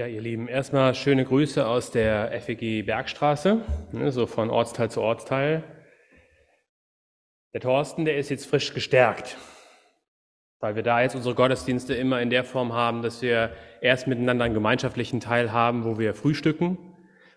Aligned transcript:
Ja, 0.00 0.06
ihr 0.06 0.22
Lieben, 0.22 0.48
erstmal 0.48 0.94
schöne 0.94 1.26
Grüße 1.26 1.66
aus 1.66 1.90
der 1.90 2.32
FEG 2.40 2.86
Bergstraße, 2.86 3.60
ne, 3.92 4.10
so 4.10 4.26
von 4.26 4.48
Ortsteil 4.48 4.90
zu 4.90 5.02
Ortsteil. 5.02 5.62
Der 7.52 7.60
Thorsten, 7.60 8.06
der 8.06 8.16
ist 8.16 8.30
jetzt 8.30 8.46
frisch 8.46 8.72
gestärkt, 8.72 9.36
weil 10.58 10.74
wir 10.74 10.82
da 10.82 11.02
jetzt 11.02 11.16
unsere 11.16 11.34
Gottesdienste 11.34 11.92
immer 11.92 12.22
in 12.22 12.30
der 12.30 12.44
Form 12.44 12.72
haben, 12.72 13.02
dass 13.02 13.20
wir 13.20 13.52
erst 13.82 14.06
miteinander 14.06 14.46
einen 14.46 14.54
gemeinschaftlichen 14.54 15.20
Teil 15.20 15.52
haben, 15.52 15.84
wo 15.84 15.98
wir 15.98 16.14
frühstücken 16.14 16.78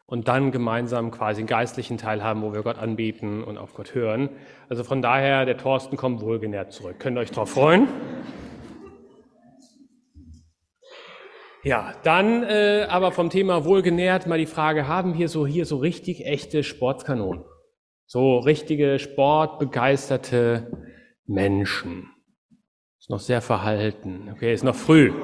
und 0.06 0.30
dann 0.30 0.54
gemeinsam 0.54 1.12
quasi 1.12 1.42
einen 1.42 1.48
geistlichen 1.48 1.98
Teil 1.98 2.24
haben, 2.24 2.44
wo 2.44 2.54
wir 2.54 2.64
Gott 2.64 2.78
anbieten 2.78 3.44
und 3.44 3.58
auf 3.58 3.74
Gott 3.74 3.94
hören. 3.94 4.30
Also 4.70 4.86
von 4.86 5.02
daher, 5.02 5.44
der 5.44 5.58
Thorsten 5.58 5.98
kommt 5.98 6.22
wohlgenährt 6.22 6.72
zurück. 6.72 6.96
Könnt 7.00 7.18
ihr 7.18 7.22
euch 7.24 7.32
darauf 7.32 7.50
freuen? 7.50 7.90
Ja, 11.64 11.94
dann 12.04 12.44
äh, 12.44 12.88
aber 12.90 13.14
vom 13.14 13.30
Thema 13.30 13.64
wohlgenährt 13.64 14.28
mal 14.28 14.38
die 14.38 14.46
Frage, 14.46 14.88
haben 14.88 15.18
wir 15.18 15.30
so 15.30 15.48
hier 15.48 15.66
so 15.66 15.78
richtig 15.78 16.26
echte 16.26 16.62
Sportskanonen? 16.62 17.46
So 18.06 18.40
richtige 18.40 19.00
sportbegeisterte 19.00 20.68
Menschen. 21.26 22.10
Ist 23.00 23.10
noch 23.10 23.22
sehr 23.22 23.42
verhalten. 23.42 24.30
Okay, 24.34 24.54
ist 24.54 24.64
noch 24.64 24.76
früh. 24.76 25.12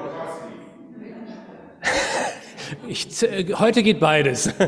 Ich, 2.86 3.08
heute 3.58 3.82
geht 3.82 3.98
beides. 3.98 4.54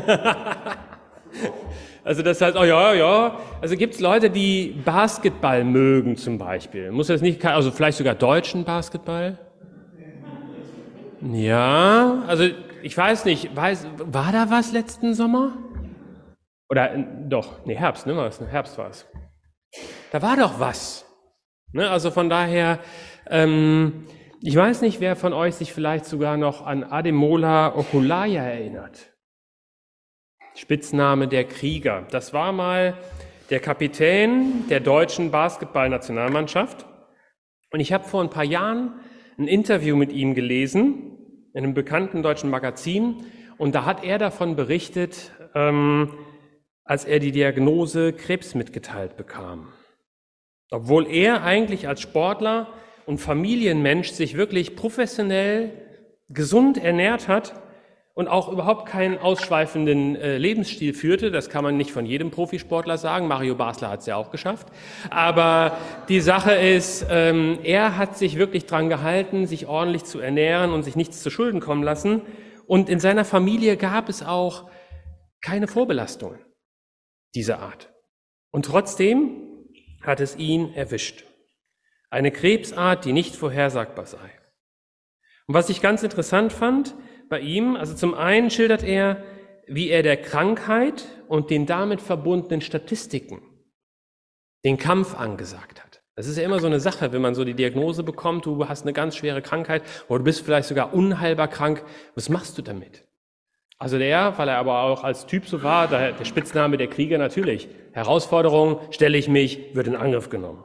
Also 2.05 2.21
das 2.21 2.41
heißt, 2.41 2.57
oh 2.57 2.65
ja, 2.65 2.93
ja. 2.93 3.39
Also 3.61 3.77
gibt 3.77 3.93
es 3.93 4.01
Leute, 4.01 4.29
die 4.29 4.75
Basketball 4.83 5.63
mögen 5.63 6.17
zum 6.17 6.37
Beispiel. 6.37 6.91
Muss 6.91 7.07
das 7.07 7.21
nicht, 7.21 7.45
also 7.45 7.71
vielleicht 7.71 7.97
sogar 7.97 8.13
deutschen 8.13 8.65
Basketball? 8.65 9.37
Ja, 11.31 12.23
also 12.27 12.43
ich 12.81 12.97
weiß 12.97 13.23
nicht, 13.25 13.55
weiß, 13.55 13.87
war 13.97 14.31
da 14.33 14.49
was 14.49 14.73
letzten 14.73 15.13
Sommer? 15.13 15.57
Oder 16.69 16.95
äh, 16.95 17.05
doch, 17.29 17.65
nee, 17.65 17.75
Herbst, 17.75 18.05
ne? 18.07 18.17
Was? 18.17 18.41
Herbst 18.41 18.77
war 18.77 18.89
es. 18.89 19.07
Da 20.11 20.21
war 20.21 20.35
doch 20.35 20.59
was. 20.59 21.05
Ne? 21.71 21.89
Also 21.89 22.11
von 22.11 22.29
daher, 22.29 22.79
ähm, 23.29 24.05
ich 24.41 24.55
weiß 24.55 24.81
nicht, 24.81 24.99
wer 24.99 25.15
von 25.15 25.33
euch 25.33 25.55
sich 25.55 25.71
vielleicht 25.71 26.05
sogar 26.05 26.35
noch 26.35 26.65
an 26.65 26.83
Ademola 26.83 27.75
Okulaya 27.75 28.43
erinnert. 28.43 29.13
Spitzname 30.55 31.27
der 31.27 31.45
Krieger. 31.45 32.05
Das 32.11 32.33
war 32.33 32.51
mal 32.51 32.97
der 33.49 33.59
Kapitän 33.59 34.67
der 34.67 34.81
deutschen 34.81 35.31
Basketballnationalmannschaft. 35.31 36.85
Und 37.71 37.79
ich 37.79 37.93
habe 37.93 38.03
vor 38.03 38.21
ein 38.21 38.29
paar 38.29 38.43
Jahren 38.43 38.99
ein 39.37 39.47
Interview 39.47 39.95
mit 39.95 40.11
ihm 40.11 40.35
gelesen, 40.35 41.12
in 41.53 41.63
einem 41.63 41.73
bekannten 41.73 42.23
deutschen 42.23 42.49
Magazin. 42.49 43.25
Und 43.57 43.75
da 43.75 43.85
hat 43.85 44.03
er 44.03 44.17
davon 44.17 44.55
berichtet, 44.55 45.31
ähm, 45.55 46.13
als 46.83 47.05
er 47.05 47.19
die 47.19 47.31
Diagnose 47.31 48.13
Krebs 48.13 48.55
mitgeteilt 48.55 49.15
bekam. 49.15 49.71
Obwohl 50.69 51.07
er 51.07 51.43
eigentlich 51.43 51.87
als 51.87 52.01
Sportler 52.01 52.67
und 53.05 53.19
Familienmensch 53.19 54.11
sich 54.11 54.35
wirklich 54.35 54.75
professionell 54.75 55.71
gesund 56.29 56.77
ernährt 56.77 57.27
hat, 57.27 57.53
und 58.15 58.27
auch 58.27 58.47
überhaupt 58.47 58.87
keinen 58.87 59.17
ausschweifenden 59.17 60.15
äh, 60.15 60.37
Lebensstil 60.37 60.93
führte. 60.93 61.31
Das 61.31 61.49
kann 61.49 61.63
man 61.63 61.77
nicht 61.77 61.91
von 61.91 62.05
jedem 62.05 62.29
Profisportler 62.29 62.97
sagen. 62.97 63.27
Mario 63.27 63.55
Basler 63.55 63.89
hat 63.89 64.01
es 64.01 64.05
ja 64.05 64.15
auch 64.15 64.29
geschafft. 64.29 64.67
Aber 65.09 65.77
die 66.09 66.19
Sache 66.19 66.53
ist, 66.53 67.07
ähm, 67.09 67.59
er 67.63 67.97
hat 67.97 68.17
sich 68.17 68.37
wirklich 68.37 68.67
dran 68.67 68.89
gehalten, 68.89 69.47
sich 69.47 69.65
ordentlich 69.65 70.03
zu 70.03 70.19
ernähren 70.19 70.71
und 70.71 70.83
sich 70.83 70.95
nichts 70.95 71.23
zu 71.23 71.31
Schulden 71.31 71.59
kommen 71.59 71.81
lassen. 71.81 72.21
Und 72.67 72.87
in 72.87 72.99
seiner 72.99 73.25
Familie 73.25 73.77
gab 73.77 74.09
es 74.09 74.23
auch 74.23 74.69
keine 75.41 75.67
Vorbelastungen 75.67 76.39
dieser 77.33 77.59
Art. 77.59 77.91
Und 78.51 78.65
trotzdem 78.65 79.41
hat 80.03 80.19
es 80.19 80.37
ihn 80.37 80.71
erwischt. 80.75 81.25
Eine 82.11 82.31
Krebsart, 82.31 83.05
die 83.05 83.11
nicht 83.11 83.35
vorhersagbar 83.35 84.05
sei. 84.05 84.29
Und 85.47 85.55
was 85.55 85.69
ich 85.69 85.81
ganz 85.81 86.03
interessant 86.03 86.53
fand, 86.53 86.95
bei 87.33 87.39
ihm. 87.39 87.75
Also 87.75 87.95
zum 87.95 88.13
einen 88.13 88.51
schildert 88.51 88.83
er, 88.83 89.23
wie 89.65 89.89
er 89.89 90.03
der 90.03 90.17
Krankheit 90.17 91.05
und 91.27 91.49
den 91.49 91.65
damit 91.65 91.99
verbundenen 91.99 92.61
Statistiken 92.61 93.41
den 94.63 94.77
Kampf 94.77 95.15
angesagt 95.15 95.83
hat. 95.83 96.03
Das 96.15 96.27
ist 96.27 96.37
ja 96.37 96.43
immer 96.43 96.59
so 96.59 96.67
eine 96.67 96.79
Sache, 96.79 97.11
wenn 97.11 97.23
man 97.23 97.33
so 97.33 97.43
die 97.43 97.55
Diagnose 97.55 98.03
bekommt, 98.03 98.45
du 98.45 98.69
hast 98.69 98.83
eine 98.83 98.93
ganz 98.93 99.15
schwere 99.15 99.41
Krankheit 99.41 99.81
oder 100.09 100.19
du 100.19 100.25
bist 100.25 100.45
vielleicht 100.45 100.67
sogar 100.67 100.93
unheilbar 100.93 101.47
krank. 101.47 101.83
Was 102.13 102.29
machst 102.29 102.55
du 102.59 102.61
damit? 102.61 103.03
Also 103.79 103.97
der, 103.97 104.37
weil 104.37 104.47
er 104.47 104.57
aber 104.57 104.83
auch 104.83 105.03
als 105.03 105.25
Typ 105.25 105.47
so 105.47 105.63
war, 105.63 105.87
der, 105.87 106.13
Spitzname 106.25 106.77
der 106.77 106.87
Krieger 106.87 107.17
natürlich. 107.17 107.67
Herausforderung, 107.93 108.79
stelle 108.91 109.17
ich 109.17 109.27
mich, 109.27 109.73
wird 109.73 109.87
in 109.87 109.95
Angriff 109.95 110.29
genommen. 110.29 110.63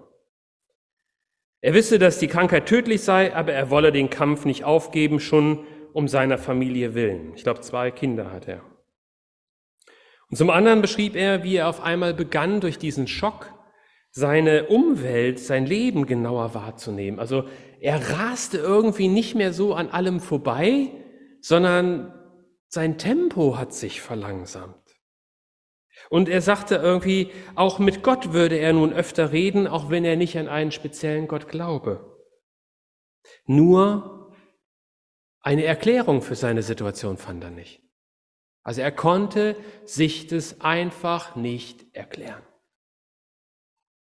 Er 1.62 1.72
wisse, 1.72 1.98
dass 1.98 2.18
die 2.18 2.28
Krankheit 2.28 2.66
tödlich 2.66 3.00
sei, 3.00 3.34
aber 3.34 3.54
er 3.54 3.70
wolle 3.70 3.90
den 3.90 4.10
Kampf 4.10 4.44
nicht 4.44 4.64
aufgeben, 4.64 5.18
schon 5.18 5.64
um 5.92 6.08
seiner 6.08 6.38
Familie 6.38 6.94
willen. 6.94 7.32
Ich 7.34 7.42
glaube, 7.42 7.60
zwei 7.60 7.90
Kinder 7.90 8.32
hat 8.32 8.48
er. 8.48 8.62
Und 10.30 10.36
zum 10.36 10.50
anderen 10.50 10.82
beschrieb 10.82 11.16
er, 11.16 11.42
wie 11.42 11.56
er 11.56 11.68
auf 11.68 11.80
einmal 11.80 12.14
begann, 12.14 12.60
durch 12.60 12.78
diesen 12.78 13.06
Schock 13.06 13.52
seine 14.10 14.66
Umwelt, 14.66 15.38
sein 15.38 15.66
Leben 15.66 16.06
genauer 16.06 16.54
wahrzunehmen. 16.54 17.20
Also 17.20 17.44
er 17.80 18.18
raste 18.18 18.58
irgendwie 18.58 19.08
nicht 19.08 19.34
mehr 19.34 19.52
so 19.52 19.74
an 19.74 19.90
allem 19.90 20.20
vorbei, 20.20 20.90
sondern 21.40 22.12
sein 22.68 22.98
Tempo 22.98 23.56
hat 23.56 23.72
sich 23.72 24.00
verlangsamt. 24.00 24.74
Und 26.10 26.28
er 26.28 26.40
sagte 26.40 26.76
irgendwie, 26.76 27.30
auch 27.54 27.78
mit 27.78 28.02
Gott 28.02 28.32
würde 28.32 28.56
er 28.56 28.72
nun 28.72 28.92
öfter 28.92 29.32
reden, 29.32 29.66
auch 29.66 29.90
wenn 29.90 30.04
er 30.04 30.16
nicht 30.16 30.38
an 30.38 30.48
einen 30.48 30.72
speziellen 30.72 31.28
Gott 31.28 31.48
glaube. 31.48 32.16
Nur 33.46 34.17
eine 35.48 35.64
Erklärung 35.64 36.20
für 36.20 36.34
seine 36.34 36.62
Situation 36.62 37.16
fand 37.16 37.42
er 37.42 37.50
nicht. 37.50 37.80
Also 38.64 38.82
er 38.82 38.92
konnte 38.92 39.56
sich 39.86 40.26
das 40.26 40.60
einfach 40.60 41.36
nicht 41.36 41.86
erklären. 41.96 42.42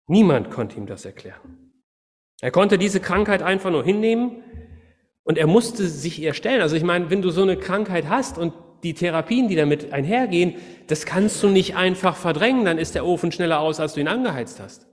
Niemand 0.06 0.52
konnte 0.52 0.78
ihm 0.78 0.86
das 0.86 1.04
erklären. 1.04 1.74
Er 2.42 2.52
konnte 2.52 2.78
diese 2.78 3.00
Krankheit 3.00 3.42
einfach 3.42 3.72
nur 3.72 3.84
hinnehmen 3.84 4.44
und 5.24 5.40
er 5.40 5.48
musste 5.48 5.88
sich 5.88 6.22
ihr 6.22 6.36
stellen. 6.36 6.62
Also 6.62 6.76
ich 6.76 6.84
meine, 6.84 7.10
wenn 7.10 7.24
du 7.24 7.32
so 7.32 7.42
eine 7.42 7.58
Krankheit 7.58 8.08
hast 8.08 8.38
und 8.38 8.54
die 8.84 8.94
Therapien, 8.94 9.48
die 9.48 9.56
damit 9.56 9.94
einhergehen, 9.94 10.58
das 10.86 11.08
kannst 11.08 11.42
du 11.42 11.48
nicht 11.48 11.76
einfach 11.76 12.18
verdrängen, 12.18 12.66
dann 12.66 12.78
ist 12.78 12.94
der 12.94 13.04
Ofen 13.04 13.32
schneller 13.32 13.62
aus, 13.62 13.80
als 13.80 13.96
du 13.96 14.00
ihn 14.00 14.08
angeheizt 14.08 14.60
hast. 14.60 14.86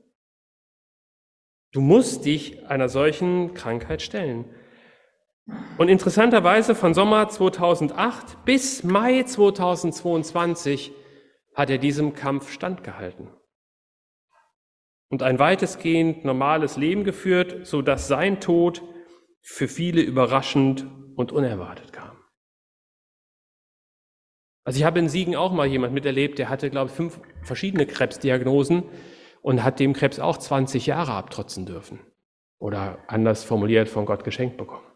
Du 1.73 1.83
musst 1.83 2.25
dich 2.25 2.67
einer 2.69 2.89
solchen 2.89 3.53
Krankheit 3.53 4.01
stellen. 4.01 4.47
Und 5.79 5.89
interessanterweise 5.89 6.75
von 6.75 6.93
Sommer 6.95 7.29
2008 7.29 8.45
bis 8.45 8.85
Mai 8.85 9.23
2022 9.23 10.93
hat 11.55 11.71
er 11.71 11.79
diesem 11.79 12.15
Kampf 12.15 12.51
standgehalten 12.51 13.29
und 15.11 15.23
ein 15.23 15.39
weitestgehend 15.39 16.25
normales 16.25 16.77
Leben 16.77 17.05
geführt, 17.05 17.67
so 17.67 17.83
dass 17.83 18.09
sein 18.09 18.41
Tod 18.41 18.83
für 19.41 19.69
viele 19.69 20.03
überraschend 20.03 20.87
und 21.17 21.33
unerwartet 21.33 21.93
kam. 21.93 22.17
Also 24.65 24.79
ich 24.79 24.85
habe 24.85 24.99
in 24.99 25.09
Siegen 25.09 25.35
auch 25.35 25.53
mal 25.53 25.67
jemand 25.67 25.95
miterlebt, 25.95 26.39
der 26.39 26.51
hatte, 26.51 26.69
glaube 26.69 26.91
ich, 26.91 26.97
fünf 26.97 27.19
verschiedene 27.43 27.87
Krebsdiagnosen 27.87 28.83
und 29.41 29.65
hat 29.65 29.81
dem 29.81 29.95
Krebs 29.95 30.21
auch 30.21 30.37
20 30.37 30.87
Jahre 30.87 31.13
abtrotzen 31.13 31.65
dürfen. 31.65 32.01
Oder 32.59 32.99
anders 33.07 33.45
formuliert, 33.45 33.89
von 33.89 34.05
Gott 34.05 34.25
geschenkt 34.25 34.59
bekommen. 34.59 34.88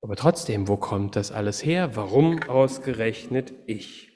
Aber 0.00 0.16
trotzdem, 0.16 0.68
wo 0.68 0.76
kommt 0.76 1.16
das 1.16 1.32
alles 1.32 1.64
her? 1.64 1.96
Warum 1.96 2.42
ausgerechnet 2.44 3.52
ich? 3.66 4.08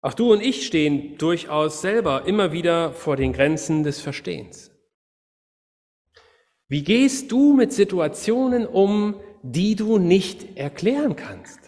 Auch 0.00 0.14
du 0.14 0.32
und 0.32 0.40
ich 0.40 0.64
stehen 0.64 1.18
durchaus 1.18 1.80
selber 1.80 2.26
immer 2.26 2.52
wieder 2.52 2.92
vor 2.92 3.16
den 3.16 3.32
Grenzen 3.32 3.82
des 3.82 4.00
Verstehens. 4.00 4.70
Wie 6.68 6.84
gehst 6.84 7.32
du 7.32 7.54
mit 7.54 7.72
Situationen 7.72 8.66
um, 8.66 9.20
die 9.42 9.74
du 9.74 9.98
nicht 9.98 10.56
erklären 10.56 11.16
kannst? 11.16 11.58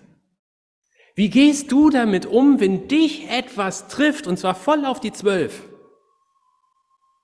Wie 1.16 1.30
gehst 1.30 1.72
du 1.72 1.90
damit 1.90 2.26
um, 2.26 2.60
wenn 2.60 2.86
dich 2.86 3.28
etwas 3.28 3.88
trifft, 3.88 4.26
und 4.26 4.38
zwar 4.38 4.54
voll 4.54 4.84
auf 4.84 5.00
die 5.00 5.12
Zwölf? 5.12 5.68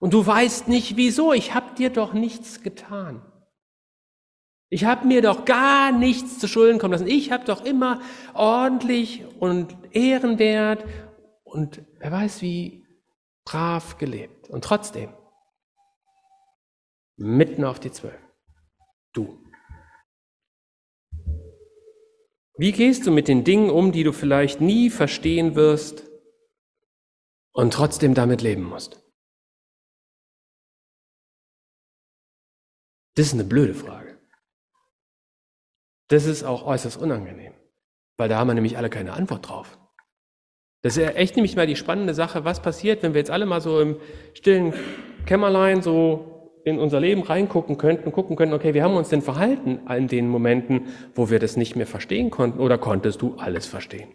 Und 0.00 0.12
du 0.12 0.26
weißt 0.26 0.69
nicht 0.69 0.96
wieso, 0.96 1.32
ich 1.32 1.55
habe 1.55 1.75
dir 1.76 1.90
doch 1.90 2.12
nichts 2.12 2.62
getan. 2.62 3.23
Ich 4.68 4.84
habe 4.84 5.06
mir 5.06 5.22
doch 5.22 5.44
gar 5.44 5.92
nichts 5.92 6.38
zu 6.38 6.48
Schulden 6.48 6.78
kommen 6.78 6.92
lassen. 6.92 7.06
Ich 7.06 7.30
habe 7.30 7.44
doch 7.44 7.64
immer 7.64 8.00
ordentlich 8.34 9.24
und 9.38 9.76
ehrenwert 9.92 10.84
und 11.44 11.82
wer 11.98 12.10
weiß 12.10 12.42
wie 12.42 12.84
brav 13.44 13.96
gelebt. 13.98 14.50
Und 14.50 14.64
trotzdem, 14.64 15.14
mitten 17.16 17.64
auf 17.64 17.80
die 17.80 17.92
Zwölf. 17.92 18.20
Du. 19.12 19.42
Wie 22.58 22.72
gehst 22.72 23.06
du 23.06 23.10
mit 23.10 23.28
den 23.28 23.44
Dingen 23.44 23.70
um, 23.70 23.92
die 23.92 24.02
du 24.02 24.12
vielleicht 24.12 24.60
nie 24.60 24.90
verstehen 24.90 25.54
wirst 25.54 26.04
und 27.52 27.72
trotzdem 27.72 28.14
damit 28.14 28.42
leben 28.42 28.64
musst? 28.64 29.02
Das 33.14 33.28
ist 33.28 33.34
eine 33.34 33.44
blöde 33.44 33.74
Frage. 33.74 34.05
Das 36.08 36.26
ist 36.26 36.44
auch 36.44 36.64
äußerst 36.66 37.00
unangenehm, 37.00 37.52
weil 38.16 38.28
da 38.28 38.38
haben 38.38 38.48
wir 38.48 38.54
nämlich 38.54 38.78
alle 38.78 38.90
keine 38.90 39.12
Antwort 39.12 39.48
drauf. 39.48 39.78
Das 40.82 40.96
ist 40.96 41.02
ja 41.02 41.10
echt 41.10 41.36
nämlich 41.36 41.56
mal 41.56 41.66
die 41.66 41.74
spannende 41.74 42.14
Sache, 42.14 42.44
was 42.44 42.60
passiert, 42.60 43.02
wenn 43.02 43.12
wir 43.12 43.18
jetzt 43.18 43.30
alle 43.30 43.46
mal 43.46 43.60
so 43.60 43.80
im 43.80 43.96
stillen 44.34 44.72
Kämmerlein 45.24 45.82
so 45.82 46.60
in 46.64 46.78
unser 46.78 47.00
Leben 47.00 47.22
reingucken 47.22 47.78
könnten, 47.78 48.12
gucken 48.12 48.36
könnten, 48.36 48.54
okay, 48.54 48.74
wie 48.74 48.82
haben 48.82 48.92
wir 48.92 48.98
uns 48.98 49.08
denn 49.08 49.22
verhalten 49.22 49.80
in 49.88 50.08
den 50.08 50.28
Momenten, 50.28 50.86
wo 51.14 51.30
wir 51.30 51.38
das 51.38 51.56
nicht 51.56 51.76
mehr 51.76 51.86
verstehen 51.86 52.30
konnten 52.30 52.60
oder 52.60 52.78
konntest 52.78 53.22
du 53.22 53.34
alles 53.36 53.66
verstehen? 53.66 54.08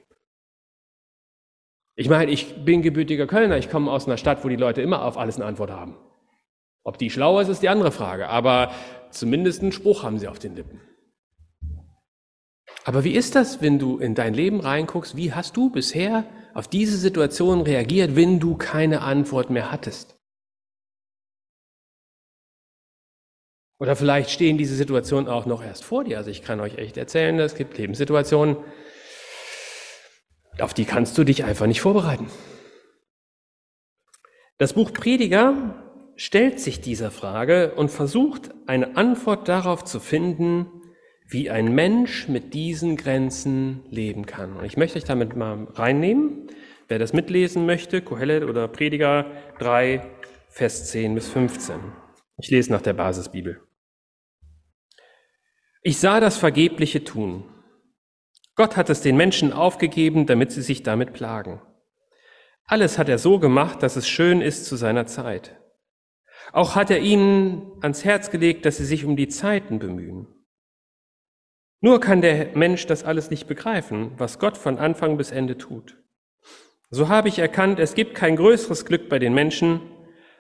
Ich 1.96 2.10
meine, 2.10 2.32
ich 2.32 2.64
bin 2.64 2.82
gebürtiger 2.82 3.28
Kölner, 3.28 3.58
ich 3.58 3.70
komme 3.70 3.92
aus 3.92 4.06
einer 4.06 4.18
Stadt, 4.18 4.44
wo 4.44 4.50
die 4.50 4.56
Leute 4.56 4.82
immer 4.82 5.04
auf 5.04 5.18
alles 5.18 5.36
eine 5.36 5.46
Antwort 5.46 5.72
haben. 5.72 5.96
Ob 6.84 6.98
die 6.98 7.10
schlauer 7.10 7.42
ist, 7.42 7.50
ist 7.50 7.64
die 7.64 7.70
andere 7.70 7.92
Frage, 7.92 8.28
aber 8.28 8.72
zumindest 9.12 9.62
einen 9.62 9.72
Spruch 9.72 10.04
haben 10.04 10.20
sie 10.20 10.28
auf 10.28 10.40
den 10.40 10.56
Lippen. 10.56 10.82
Aber 12.84 13.04
wie 13.04 13.14
ist 13.14 13.36
das, 13.36 13.62
wenn 13.62 13.78
du 13.78 13.98
in 13.98 14.16
dein 14.16 14.34
Leben 14.34 14.60
reinguckst? 14.60 15.16
Wie 15.16 15.34
hast 15.34 15.56
du 15.56 15.70
bisher 15.70 16.26
auf 16.54 16.68
diese 16.68 16.98
Situation 16.98 17.62
reagiert, 17.62 18.16
wenn 18.16 18.40
du 18.40 18.56
keine 18.56 19.02
Antwort 19.02 19.50
mehr 19.50 19.72
hattest? 19.72 20.18
Oder 23.80 23.96
vielleicht 23.96 24.30
stehen 24.30 24.58
diese 24.58 24.76
Situationen 24.76 25.28
auch 25.28 25.46
noch 25.46 25.64
erst 25.64 25.84
vor 25.84 26.04
dir. 26.04 26.18
Also 26.18 26.30
ich 26.30 26.44
kann 26.44 26.60
euch 26.60 26.78
echt 26.78 26.98
erzählen, 26.98 27.40
es 27.40 27.56
gibt 27.56 27.78
Lebenssituationen, 27.78 28.58
auf 30.60 30.74
die 30.74 30.86
kannst 30.86 31.18
du 31.18 31.24
dich 31.24 31.44
einfach 31.44 31.66
nicht 31.66 31.82
vorbereiten. 31.82 32.30
Das 34.60 34.74
Buch 34.74 34.94
Prediger 34.94 35.84
stellt 36.16 36.60
sich 36.60 36.82
dieser 36.82 37.10
Frage 37.10 37.74
und 37.74 37.90
versucht 37.90 38.52
eine 38.68 38.96
Antwort 38.98 39.48
darauf 39.48 39.84
zu 39.84 40.00
finden, 40.00 40.68
wie 41.32 41.50
ein 41.50 41.74
Mensch 41.74 42.28
mit 42.28 42.54
diesen 42.54 42.98
Grenzen 42.98 43.86
leben 43.90 44.26
kann. 44.26 44.58
Und 44.58 44.66
ich 44.66 44.76
möchte 44.76 44.98
euch 44.98 45.06
damit 45.06 45.36
mal 45.38 45.66
reinnehmen. 45.74 46.48
Wer 46.90 47.00
das 47.00 47.14
mitlesen 47.14 47.66
möchte, 47.66 48.02
Kohelet 48.02 48.44
oder 48.44 48.68
Prediger 48.68 49.32
3, 49.60 50.02
Vers 50.50 50.92
10 50.92 51.16
bis 51.16 51.30
15. 51.30 51.80
Ich 52.38 52.50
lese 52.50 52.70
nach 52.74 52.82
der 52.82 52.94
Basisbibel. 52.94 53.62
Ich 55.82 56.00
sah 56.00 56.20
das 56.20 56.36
vergebliche 56.38 57.06
Tun. 57.06 57.46
Gott 58.56 58.76
hat 58.76 58.90
es 58.90 59.00
den 59.00 59.16
Menschen 59.16 59.54
aufgegeben, 59.54 60.26
damit 60.26 60.52
sie 60.52 60.62
sich 60.62 60.84
damit 60.84 61.14
plagen. 61.14 61.62
Alles 62.66 62.98
hat 62.98 63.08
er 63.08 63.18
so 63.18 63.40
gemacht, 63.40 63.82
dass 63.84 63.96
es 63.96 64.08
schön 64.08 64.42
ist 64.42 64.66
zu 64.66 64.76
seiner 64.76 65.06
Zeit. 65.06 65.58
Auch 66.52 66.76
hat 66.76 66.92
er 66.92 67.00
ihnen 67.00 67.72
ans 67.80 68.04
Herz 68.04 68.32
gelegt, 68.32 68.66
dass 68.66 68.78
sie 68.78 68.86
sich 68.86 69.06
um 69.06 69.16
die 69.16 69.30
Zeiten 69.30 69.80
bemühen. 69.80 70.41
Nur 71.82 72.00
kann 72.00 72.22
der 72.22 72.56
Mensch 72.56 72.86
das 72.86 73.04
alles 73.04 73.32
nicht 73.32 73.48
begreifen, 73.48 74.12
was 74.18 74.38
Gott 74.38 74.56
von 74.56 74.78
Anfang 74.78 75.18
bis 75.18 75.32
Ende 75.32 75.58
tut. 75.58 75.98
So 76.92 77.10
habe 77.10 77.28
ich 77.28 77.40
erkannt, 77.40 77.80
es 77.80 77.96
gibt 77.96 78.14
kein 78.14 78.36
größeres 78.36 78.86
Glück 78.86 79.10
bei 79.10 79.18
den 79.18 79.34
Menschen, 79.34 79.82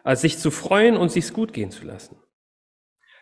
als 0.04 0.22
sich 0.22 0.38
zu 0.38 0.52
freuen 0.52 0.98
und 0.98 1.12
sich's 1.12 1.34
gut 1.34 1.52
gehen 1.52 1.72
zu 1.72 1.86
lassen. 1.86 2.18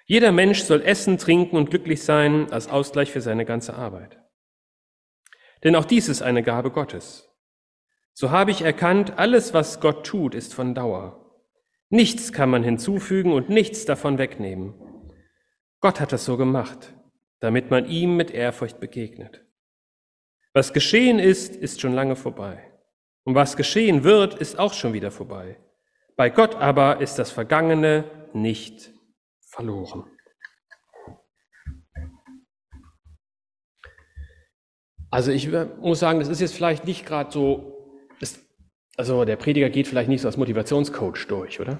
Jeder 0.05 0.31
Mensch 0.31 0.63
soll 0.63 0.81
essen, 0.81 1.17
trinken 1.17 1.55
und 1.55 1.69
glücklich 1.69 2.03
sein 2.03 2.51
als 2.51 2.67
Ausgleich 2.67 3.11
für 3.11 3.21
seine 3.21 3.45
ganze 3.45 3.75
Arbeit. 3.75 4.19
Denn 5.63 5.75
auch 5.75 5.85
dies 5.85 6.09
ist 6.09 6.21
eine 6.21 6.43
Gabe 6.43 6.71
Gottes. 6.71 7.29
So 8.13 8.31
habe 8.31 8.51
ich 8.51 8.63
erkannt, 8.63 9.17
alles, 9.17 9.53
was 9.53 9.79
Gott 9.79 10.05
tut, 10.05 10.35
ist 10.35 10.53
von 10.53 10.75
Dauer. 10.75 11.25
Nichts 11.89 12.33
kann 12.33 12.49
man 12.49 12.63
hinzufügen 12.63 13.31
und 13.31 13.49
nichts 13.49 13.85
davon 13.85 14.17
wegnehmen. 14.17 14.73
Gott 15.79 15.99
hat 16.01 16.11
das 16.11 16.25
so 16.25 16.37
gemacht, 16.37 16.93
damit 17.39 17.71
man 17.71 17.85
ihm 17.85 18.17
mit 18.17 18.31
Ehrfurcht 18.31 18.79
begegnet. 18.79 19.45
Was 20.53 20.73
geschehen 20.73 21.19
ist, 21.19 21.55
ist 21.55 21.79
schon 21.79 21.93
lange 21.93 22.15
vorbei. 22.15 22.71
Und 23.23 23.35
was 23.35 23.55
geschehen 23.55 24.03
wird, 24.03 24.33
ist 24.33 24.57
auch 24.57 24.73
schon 24.73 24.93
wieder 24.93 25.11
vorbei. 25.11 25.59
Bei 26.15 26.29
Gott 26.29 26.55
aber 26.55 27.01
ist 27.01 27.19
das 27.19 27.31
Vergangene 27.31 28.03
nicht 28.33 28.91
verloren. 29.39 30.05
Also 35.11 35.31
ich 35.31 35.49
muss 35.79 35.99
sagen, 35.99 36.19
das 36.19 36.27
ist 36.27 36.41
jetzt 36.41 36.55
vielleicht 36.55 36.85
nicht 36.85 37.05
gerade 37.05 37.31
so, 37.31 37.99
das, 38.19 38.39
also 38.95 39.25
der 39.25 39.37
Prediger 39.37 39.69
geht 39.69 39.87
vielleicht 39.87 40.09
nicht 40.09 40.21
so 40.21 40.27
als 40.27 40.37
Motivationscoach 40.37 41.27
durch, 41.27 41.59
oder? 41.59 41.79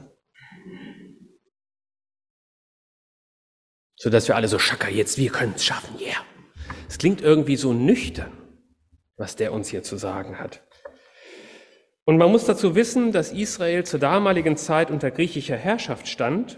So 4.01 4.09
dass 4.09 4.29
wir 4.29 4.37
alle 4.37 4.47
so 4.47 4.59
schacker 4.59 4.89
jetzt, 4.89 5.17
wir 5.17 5.29
können 5.29 5.53
es 5.55 5.65
schaffen. 5.65 5.99
Yeah. 5.99 6.23
Es 6.87 6.97
klingt 6.97 7.19
irgendwie 7.19 7.57
so 7.57 7.73
nüchtern, 7.73 8.31
was 9.17 9.35
der 9.35 9.51
uns 9.51 9.67
hier 9.67 9.83
zu 9.83 9.97
sagen 9.97 10.39
hat. 10.39 10.63
Und 12.05 12.17
man 12.17 12.31
muss 12.31 12.45
dazu 12.45 12.75
wissen, 12.75 13.11
dass 13.11 13.33
Israel 13.33 13.85
zur 13.85 13.99
damaligen 13.99 14.55
Zeit 14.55 14.89
unter 14.89 15.11
griechischer 15.11 15.57
Herrschaft 15.57 16.07
stand 16.07 16.57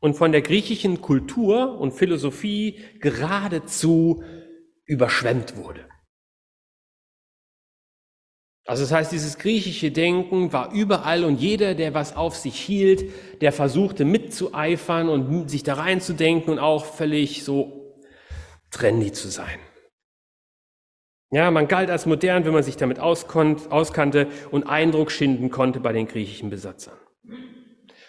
und 0.00 0.16
von 0.16 0.30
der 0.30 0.42
griechischen 0.42 1.00
Kultur 1.00 1.80
und 1.80 1.92
Philosophie 1.92 2.78
geradezu 3.00 4.22
überschwemmt 4.84 5.56
wurde. 5.56 5.88
Also 8.68 8.82
das 8.82 8.92
heißt, 8.92 9.12
dieses 9.12 9.38
griechische 9.38 9.90
Denken 9.90 10.52
war 10.52 10.72
überall 10.74 11.24
und 11.24 11.40
jeder, 11.40 11.74
der 11.74 11.94
was 11.94 12.14
auf 12.14 12.36
sich 12.36 12.60
hielt, 12.60 13.10
der 13.40 13.50
versuchte 13.50 14.04
mitzueifern 14.04 15.08
und 15.08 15.48
sich 15.48 15.62
da 15.62 15.74
reinzudenken 15.74 16.52
und 16.52 16.58
auch 16.58 16.84
völlig 16.84 17.44
so 17.44 17.96
trendy 18.70 19.10
zu 19.10 19.28
sein. 19.28 19.58
Ja, 21.30 21.50
man 21.50 21.66
galt 21.66 21.88
als 21.88 22.04
modern, 22.04 22.44
wenn 22.44 22.52
man 22.52 22.62
sich 22.62 22.76
damit 22.76 23.00
auskannte 23.00 24.26
und 24.50 24.64
Eindruck 24.64 25.12
schinden 25.12 25.48
konnte 25.48 25.80
bei 25.80 25.94
den 25.94 26.06
griechischen 26.06 26.50
Besatzern. 26.50 26.98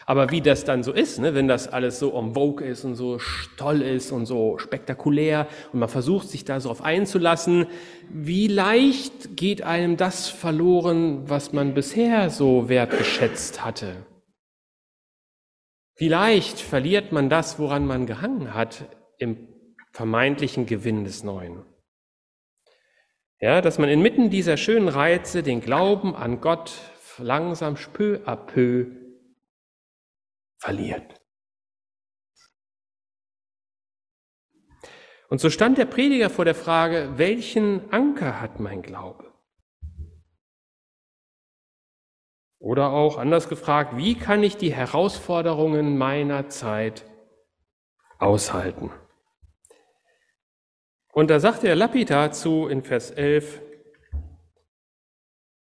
Aber 0.10 0.32
wie 0.32 0.42
das 0.42 0.66
dann 0.66 0.82
so 0.82 0.92
ist, 0.92 1.20
ne, 1.20 1.36
wenn 1.36 1.48
das 1.48 1.68
alles 1.68 2.00
so 2.00 2.18
en 2.18 2.34
vogue 2.34 2.66
ist 2.66 2.84
und 2.84 2.96
so 2.96 3.20
toll 3.58 3.84
ist 3.84 4.12
und 4.12 4.26
so 4.26 4.58
spektakulär 4.58 5.48
und 5.72 5.82
man 5.82 5.88
versucht, 5.88 6.30
sich 6.30 6.44
da 6.46 6.60
so 6.60 6.72
auf 6.72 6.82
einzulassen, 6.82 7.68
wie 8.10 8.48
leicht 8.48 9.38
geht 9.38 9.62
einem 9.62 9.98
das 9.98 10.28
verloren, 10.28 11.30
was 11.30 11.54
man 11.54 11.76
bisher 11.76 12.32
so 12.32 12.70
wertgeschätzt 12.70 13.64
hatte? 13.64 13.98
Wie 15.96 16.08
leicht 16.08 16.60
verliert 16.60 17.12
man 17.12 17.30
das, 17.30 17.60
woran 17.60 17.86
man 17.86 18.08
gehangen 18.08 18.56
hat, 18.56 18.86
im 19.20 19.38
vermeintlichen 19.92 20.66
Gewinn 20.66 21.04
des 21.04 21.24
Neuen? 21.24 21.62
Ja, 23.40 23.62
dass 23.62 23.78
man 23.78 23.90
inmitten 23.90 24.32
dieser 24.32 24.58
schönen 24.58 24.88
Reize 24.88 25.44
den 25.44 25.62
Glauben 25.62 26.16
an 26.16 26.42
Gott 26.42 26.72
langsam 27.20 27.76
peu 27.94 28.22
à 28.26 28.36
peu 28.36 28.99
verliert. 30.60 31.20
Und 35.30 35.40
so 35.40 35.50
stand 35.50 35.78
der 35.78 35.86
Prediger 35.86 36.30
vor 36.30 36.46
der 36.46 36.56
Frage, 36.56 37.14
welchen 37.18 37.92
Anker 37.92 38.42
hat 38.42 38.60
mein 38.60 38.82
Glaube? 38.82 39.32
Oder 42.58 42.90
auch 42.90 43.18
anders 43.18 43.48
gefragt, 43.48 43.96
wie 43.96 44.16
kann 44.16 44.44
ich 44.44 44.58
die 44.58 44.74
Herausforderungen 44.74 45.98
meiner 45.98 46.50
Zeit 46.50 47.06
aushalten? 48.18 48.92
Und 51.14 51.30
da 51.30 51.40
sagt 51.40 51.64
der 51.64 51.76
Lapidar 51.76 52.32
zu 52.32 52.68
in 52.68 52.84
Vers 52.84 53.12
11, 53.12 53.62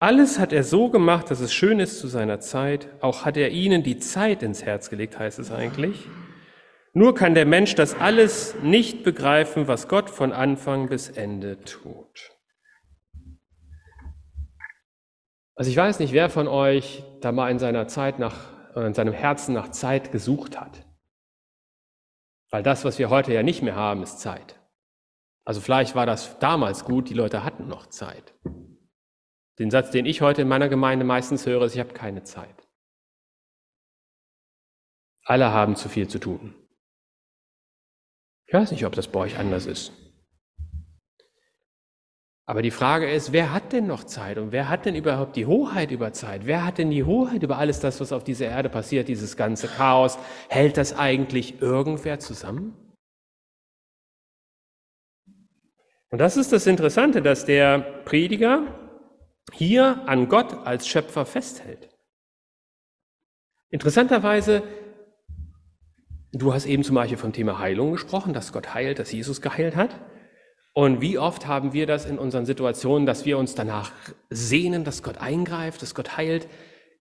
alles 0.00 0.38
hat 0.38 0.52
er 0.52 0.62
so 0.62 0.90
gemacht, 0.90 1.30
dass 1.30 1.40
es 1.40 1.52
schön 1.52 1.80
ist 1.80 1.98
zu 1.98 2.06
seiner 2.06 2.40
Zeit. 2.40 2.88
Auch 3.00 3.24
hat 3.24 3.36
er 3.36 3.50
ihnen 3.50 3.82
die 3.82 3.98
Zeit 3.98 4.42
ins 4.42 4.62
Herz 4.62 4.90
gelegt, 4.90 5.18
heißt 5.18 5.38
es 5.38 5.50
eigentlich. 5.50 6.06
Nur 6.92 7.14
kann 7.14 7.34
der 7.34 7.46
Mensch 7.46 7.74
das 7.74 7.94
alles 7.98 8.54
nicht 8.62 9.04
begreifen, 9.04 9.68
was 9.68 9.88
Gott 9.88 10.08
von 10.08 10.32
Anfang 10.32 10.88
bis 10.88 11.08
Ende 11.08 11.60
tut. 11.60 12.32
Also 15.54 15.70
ich 15.70 15.76
weiß 15.76 15.98
nicht, 15.98 16.12
wer 16.12 16.30
von 16.30 16.46
euch 16.46 17.02
da 17.20 17.32
mal 17.32 17.50
in 17.50 17.58
seiner 17.58 17.88
Zeit 17.88 18.20
nach, 18.20 18.76
in 18.76 18.94
seinem 18.94 19.12
Herzen 19.12 19.54
nach 19.54 19.70
Zeit 19.70 20.12
gesucht 20.12 20.58
hat. 20.58 20.86
Weil 22.50 22.62
das, 22.62 22.84
was 22.84 22.98
wir 22.98 23.10
heute 23.10 23.34
ja 23.34 23.42
nicht 23.42 23.62
mehr 23.62 23.74
haben, 23.74 24.02
ist 24.02 24.20
Zeit. 24.20 24.58
Also 25.44 25.60
vielleicht 25.60 25.94
war 25.94 26.06
das 26.06 26.38
damals 26.38 26.84
gut, 26.84 27.10
die 27.10 27.14
Leute 27.14 27.42
hatten 27.42 27.66
noch 27.66 27.86
Zeit. 27.86 28.34
Den 29.58 29.70
Satz, 29.70 29.90
den 29.90 30.06
ich 30.06 30.20
heute 30.20 30.42
in 30.42 30.48
meiner 30.48 30.68
Gemeinde 30.68 31.04
meistens 31.04 31.46
höre, 31.46 31.62
ist, 31.62 31.74
ich 31.74 31.80
habe 31.80 31.92
keine 31.92 32.22
Zeit. 32.22 32.68
Alle 35.24 35.52
haben 35.52 35.76
zu 35.76 35.88
viel 35.88 36.08
zu 36.08 36.18
tun. 36.18 36.54
Ich 38.46 38.54
weiß 38.54 38.70
nicht, 38.70 38.86
ob 38.86 38.94
das 38.94 39.08
bei 39.08 39.20
euch 39.20 39.36
anders 39.38 39.66
ist. 39.66 39.92
Aber 42.46 42.62
die 42.62 42.70
Frage 42.70 43.10
ist, 43.10 43.32
wer 43.32 43.52
hat 43.52 43.74
denn 43.74 43.86
noch 43.86 44.04
Zeit 44.04 44.38
und 44.38 44.52
wer 44.52 44.70
hat 44.70 44.86
denn 44.86 44.94
überhaupt 44.94 45.36
die 45.36 45.44
Hoheit 45.44 45.90
über 45.90 46.14
Zeit? 46.14 46.46
Wer 46.46 46.64
hat 46.64 46.78
denn 46.78 46.90
die 46.90 47.04
Hoheit 47.04 47.42
über 47.42 47.58
alles 47.58 47.78
das, 47.80 48.00
was 48.00 48.10
auf 48.10 48.24
dieser 48.24 48.46
Erde 48.46 48.70
passiert, 48.70 49.08
dieses 49.08 49.36
ganze 49.36 49.68
Chaos? 49.68 50.18
Hält 50.48 50.78
das 50.78 50.96
eigentlich 50.96 51.60
irgendwer 51.60 52.20
zusammen? 52.20 52.74
Und 56.08 56.18
das 56.18 56.38
ist 56.38 56.50
das 56.50 56.66
Interessante, 56.66 57.20
dass 57.20 57.44
der 57.44 57.80
Prediger 58.06 58.87
hier 59.52 60.02
an 60.06 60.28
Gott 60.28 60.66
als 60.66 60.88
Schöpfer 60.88 61.26
festhält. 61.26 61.88
Interessanterweise, 63.70 64.62
du 66.32 66.54
hast 66.54 66.66
eben 66.66 66.84
zum 66.84 66.94
Beispiel 66.94 67.18
vom 67.18 67.32
Thema 67.32 67.58
Heilung 67.58 67.92
gesprochen, 67.92 68.32
dass 68.32 68.52
Gott 68.52 68.74
heilt, 68.74 68.98
dass 68.98 69.12
Jesus 69.12 69.42
geheilt 69.42 69.76
hat. 69.76 70.00
Und 70.74 71.00
wie 71.00 71.18
oft 71.18 71.46
haben 71.46 71.72
wir 71.72 71.86
das 71.86 72.06
in 72.06 72.18
unseren 72.18 72.46
Situationen, 72.46 73.04
dass 73.04 73.24
wir 73.24 73.36
uns 73.36 73.54
danach 73.54 73.92
sehnen, 74.30 74.84
dass 74.84 75.02
Gott 75.02 75.18
eingreift, 75.18 75.82
dass 75.82 75.94
Gott 75.94 76.16
heilt. 76.16 76.48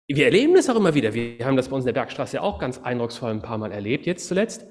Wir 0.07 0.27
erleben 0.27 0.55
das 0.55 0.69
auch 0.69 0.77
immer 0.77 0.95
wieder. 0.95 1.15
Wir 1.15 1.45
haben 1.47 1.57
das 1.57 1.69
bei 1.69 1.77
uns 1.77 1.85
in 1.85 1.87
der 1.87 2.01
Bergstraße 2.01 2.43
auch 2.43 2.59
ganz 2.59 2.79
eindrucksvoll 2.79 3.31
ein 3.31 3.43
paar 3.43 3.59
Mal 3.59 3.73
erlebt, 3.73 4.05
jetzt 4.05 4.29
zuletzt. 4.29 4.67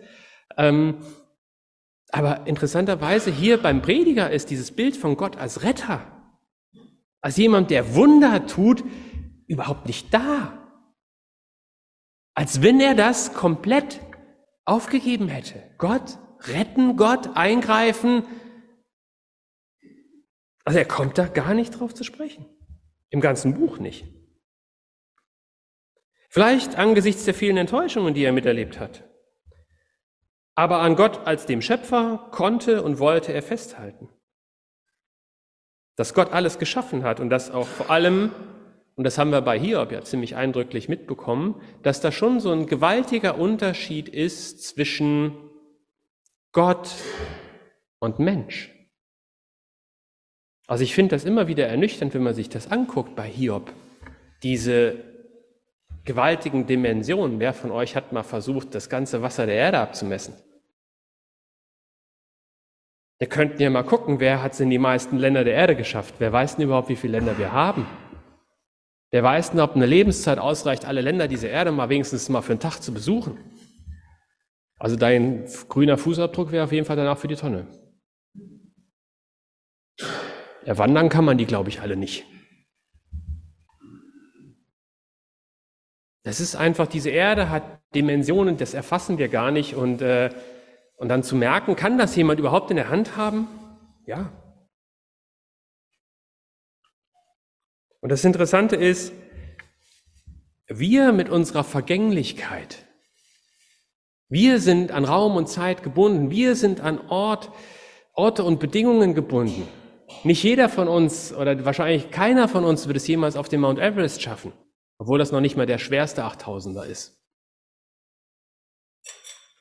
Ähm, 0.58 0.98
aber 2.10 2.46
interessanterweise 2.46 3.32
hier 3.32 3.58
beim 3.58 3.82
Prediger 3.82 4.30
ist 4.30 4.50
dieses 4.50 4.72
Bild 4.72 4.98
von 4.98 5.18
Gott 5.18 5.38
als 5.38 5.64
Retter, 5.64 6.21
als 7.22 7.38
jemand, 7.38 7.70
der 7.70 7.96
Wunder 7.96 8.48
tut, 8.48 8.84
überhaupt 9.48 9.86
nicht 9.86 10.14
da. 10.14 10.58
Als 12.34 12.62
wenn 12.62 12.80
er 12.80 12.96
das 12.96 13.34
komplett 13.34 14.00
aufgegeben 14.66 15.28
hätte. 15.28 15.62
Gott 15.78 16.18
retten, 16.48 16.98
Gott 16.98 17.36
eingreifen. 17.36 18.24
Also 20.66 20.80
er 20.80 20.86
kommt 20.86 21.18
da 21.18 21.28
gar 21.28 21.54
nicht 21.54 21.80
drauf 21.80 21.94
zu 21.94 22.04
sprechen. 22.04 22.46
Im 23.10 23.22
ganzen 23.22 23.54
Buch 23.54 23.78
nicht. 23.78 24.06
Vielleicht 26.30 26.78
angesichts 26.78 27.26
der 27.26 27.34
vielen 27.34 27.58
Enttäuschungen, 27.58 28.14
die 28.14 28.24
er 28.24 28.32
miterlebt 28.32 28.80
hat. 28.80 29.04
Aber 30.56 30.80
an 30.80 30.96
Gott 30.96 31.28
als 31.28 31.46
dem 31.46 31.62
Schöpfer 31.62 32.30
konnte 32.32 32.84
und 32.84 33.00
wollte 33.00 33.34
er 33.34 33.42
festhalten. 33.42 34.10
Dass 36.02 36.16
Gott 36.16 36.34
alles 36.34 36.58
geschaffen 36.58 37.04
hat 37.04 37.20
und 37.20 37.30
dass 37.30 37.52
auch 37.52 37.68
vor 37.68 37.92
allem, 37.92 38.32
und 38.96 39.04
das 39.04 39.20
haben 39.20 39.30
wir 39.30 39.42
bei 39.42 39.60
Hiob 39.60 39.92
ja 39.92 40.02
ziemlich 40.02 40.36
eindrücklich 40.36 40.90
mitbekommen, 40.90 41.62
dass 41.84 42.02
da 42.02 42.12
schon 42.12 42.40
so 42.40 42.52
ein 42.52 42.66
gewaltiger 42.66 43.38
Unterschied 43.38 44.10
ist 44.10 44.64
zwischen 44.64 45.38
Gott 46.54 46.90
und 48.00 48.18
Mensch. 48.18 48.74
Also 50.66 50.84
ich 50.84 50.96
finde 50.96 51.16
das 51.16 51.24
immer 51.24 51.48
wieder 51.48 51.68
ernüchternd, 51.68 52.16
wenn 52.16 52.24
man 52.24 52.34
sich 52.34 52.50
das 52.50 52.72
anguckt 52.72 53.16
bei 53.16 53.28
Hiob. 53.28 53.72
Diese 54.42 54.96
gewaltigen 56.04 56.66
Dimensionen. 56.66 57.40
Wer 57.40 57.54
von 57.54 57.70
euch 57.70 57.96
hat 57.96 58.12
mal 58.12 58.24
versucht, 58.24 58.74
das 58.74 58.90
ganze 58.90 59.22
Wasser 59.22 59.46
der 59.46 59.54
Erde 59.54 59.78
abzumessen? 59.78 60.34
Wir 63.22 63.30
könnten 63.30 63.62
ja 63.62 63.70
mal 63.70 63.84
gucken, 63.84 64.20
wer 64.20 64.42
hat 64.42 64.54
es 64.54 64.62
in 64.62 64.72
die 64.72 64.80
meisten 64.80 65.20
Länder 65.20 65.44
der 65.44 65.54
Erde 65.54 65.76
geschafft? 65.76 66.16
Wer 66.18 66.34
weiß 66.34 66.56
denn 66.56 66.66
überhaupt, 66.66 66.90
wie 66.90 66.96
viele 66.96 67.20
Länder 67.20 67.38
wir 67.38 67.52
haben? 67.52 67.86
Wer 69.12 69.22
weiß 69.22 69.52
denn, 69.52 69.60
ob 69.60 69.76
eine 69.76 69.86
Lebenszeit 69.86 70.40
ausreicht, 70.40 70.86
alle 70.86 71.02
Länder 71.02 71.28
dieser 71.28 71.50
Erde 71.50 71.72
mal 71.72 71.88
wenigstens 71.90 72.30
mal 72.30 72.42
für 72.42 72.54
einen 72.54 72.60
Tag 72.60 72.80
zu 72.80 72.92
besuchen? 72.92 73.38
Also 74.80 74.96
dein 74.96 75.46
grüner 75.70 76.00
Fußabdruck 76.00 76.52
wäre 76.52 76.64
auf 76.64 76.72
jeden 76.72 76.88
Fall 76.88 76.96
danach 76.96 77.20
für 77.20 77.28
die 77.28 77.36
Tonne. 77.36 77.68
Erwandern 80.66 81.10
kann 81.10 81.24
man 81.24 81.38
die, 81.38 81.46
glaube 81.46 81.70
ich, 81.70 81.80
alle 81.80 81.98
nicht. 81.98 82.26
Das 86.24 86.40
ist 86.40 86.56
einfach, 86.56 86.88
diese 86.88 87.12
Erde 87.12 87.52
hat 87.52 87.82
Dimensionen, 87.94 88.58
das 88.58 88.74
erfassen 88.74 89.20
wir 89.20 89.28
gar 89.30 89.52
nicht. 89.52 89.76
Und, 89.76 90.02
äh, 90.02 90.32
und 91.02 91.10
dann 91.10 91.24
zu 91.24 91.36
merken, 91.36 91.76
kann 91.76 91.98
das 91.98 92.16
jemand 92.16 92.40
überhaupt 92.40 92.70
in 92.70 92.78
der 92.78 92.90
Hand 92.90 93.18
haben? 93.18 93.48
Ja. 94.06 94.32
Und 98.00 98.10
das 98.10 98.24
Interessante 98.24 98.76
ist, 98.76 99.12
wir 100.68 101.12
mit 101.12 101.30
unserer 101.30 101.64
Vergänglichkeit, 101.64 102.86
wir 104.30 104.60
sind 104.60 104.92
an 104.92 105.04
Raum 105.04 105.36
und 105.36 105.48
Zeit 105.48 105.84
gebunden, 105.84 106.32
wir 106.32 106.56
sind 106.56 106.80
an 106.80 107.00
Ort, 107.10 107.52
Orte 108.14 108.44
und 108.44 108.60
Bedingungen 108.60 109.14
gebunden. 109.14 109.68
Nicht 110.24 110.44
jeder 110.44 110.70
von 110.70 110.88
uns 110.88 111.34
oder 111.34 111.66
wahrscheinlich 111.66 112.12
keiner 112.12 112.48
von 112.48 112.64
uns 112.64 112.88
wird 112.88 112.96
es 112.96 113.08
jemals 113.08 113.36
auf 113.36 113.50
den 113.50 113.60
Mount 113.60 113.80
Everest 113.80 114.22
schaffen 114.22 114.54
obwohl 115.02 115.18
das 115.18 115.32
noch 115.32 115.42
nicht 115.42 115.58
mal 115.58 115.66
der 115.66 115.80
schwerste 115.80 116.24
8000er 116.24 116.84
ist. 116.84 117.21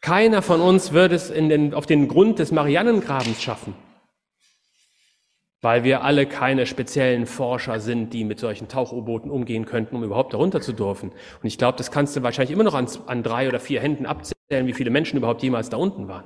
Keiner 0.01 0.41
von 0.41 0.61
uns 0.61 0.93
wird 0.93 1.13
es 1.13 1.29
den, 1.29 1.75
auf 1.75 1.87
den 1.87 2.09
Grund 2.09 2.39
des 2.39 2.53
Marianengrabens 2.53 3.43
schaffen, 3.43 3.75
weil 5.61 5.85
wir 5.85 6.03
alle 6.03 6.27
keine 6.27 6.65
speziellen 6.65 7.27
Forscher 7.27 7.81
sind, 7.81 8.15
die 8.15 8.25
mit 8.25 8.41
solchen 8.41 8.69
Tauchoboten 8.69 9.31
umgehen 9.31 9.67
könnten, 9.67 9.97
um 9.97 10.03
überhaupt 10.03 10.33
darunter 10.33 10.63
zu 10.63 10.73
dürfen. 10.73 11.11
Und 11.11 11.47
ich 11.47 11.59
glaube, 11.59 11.77
das 11.77 11.91
kannst 11.91 12.17
du 12.17 12.23
wahrscheinlich 12.23 12.53
immer 12.53 12.65
noch 12.65 12.75
an, 12.75 12.89
an 13.07 13.23
drei 13.23 13.49
oder 13.49 13.61
vier 13.61 13.81
Händen 13.81 14.07
abzählen, 14.07 14.67
wie 14.67 14.73
viele 14.73 14.91
Menschen 14.91 15.19
überhaupt 15.19 15.43
jemals 15.43 15.69
da 15.69 15.77
unten 15.77 16.09
waren. 16.09 16.25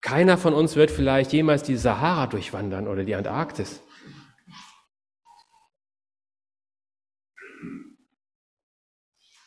Keiner 0.00 0.38
von 0.38 0.54
uns 0.54 0.76
wird 0.76 0.90
vielleicht 0.90 1.34
jemals 1.34 1.62
die 1.64 1.76
Sahara 1.76 2.26
durchwandern 2.28 2.88
oder 2.88 3.04
die 3.04 3.14
Antarktis. 3.14 3.82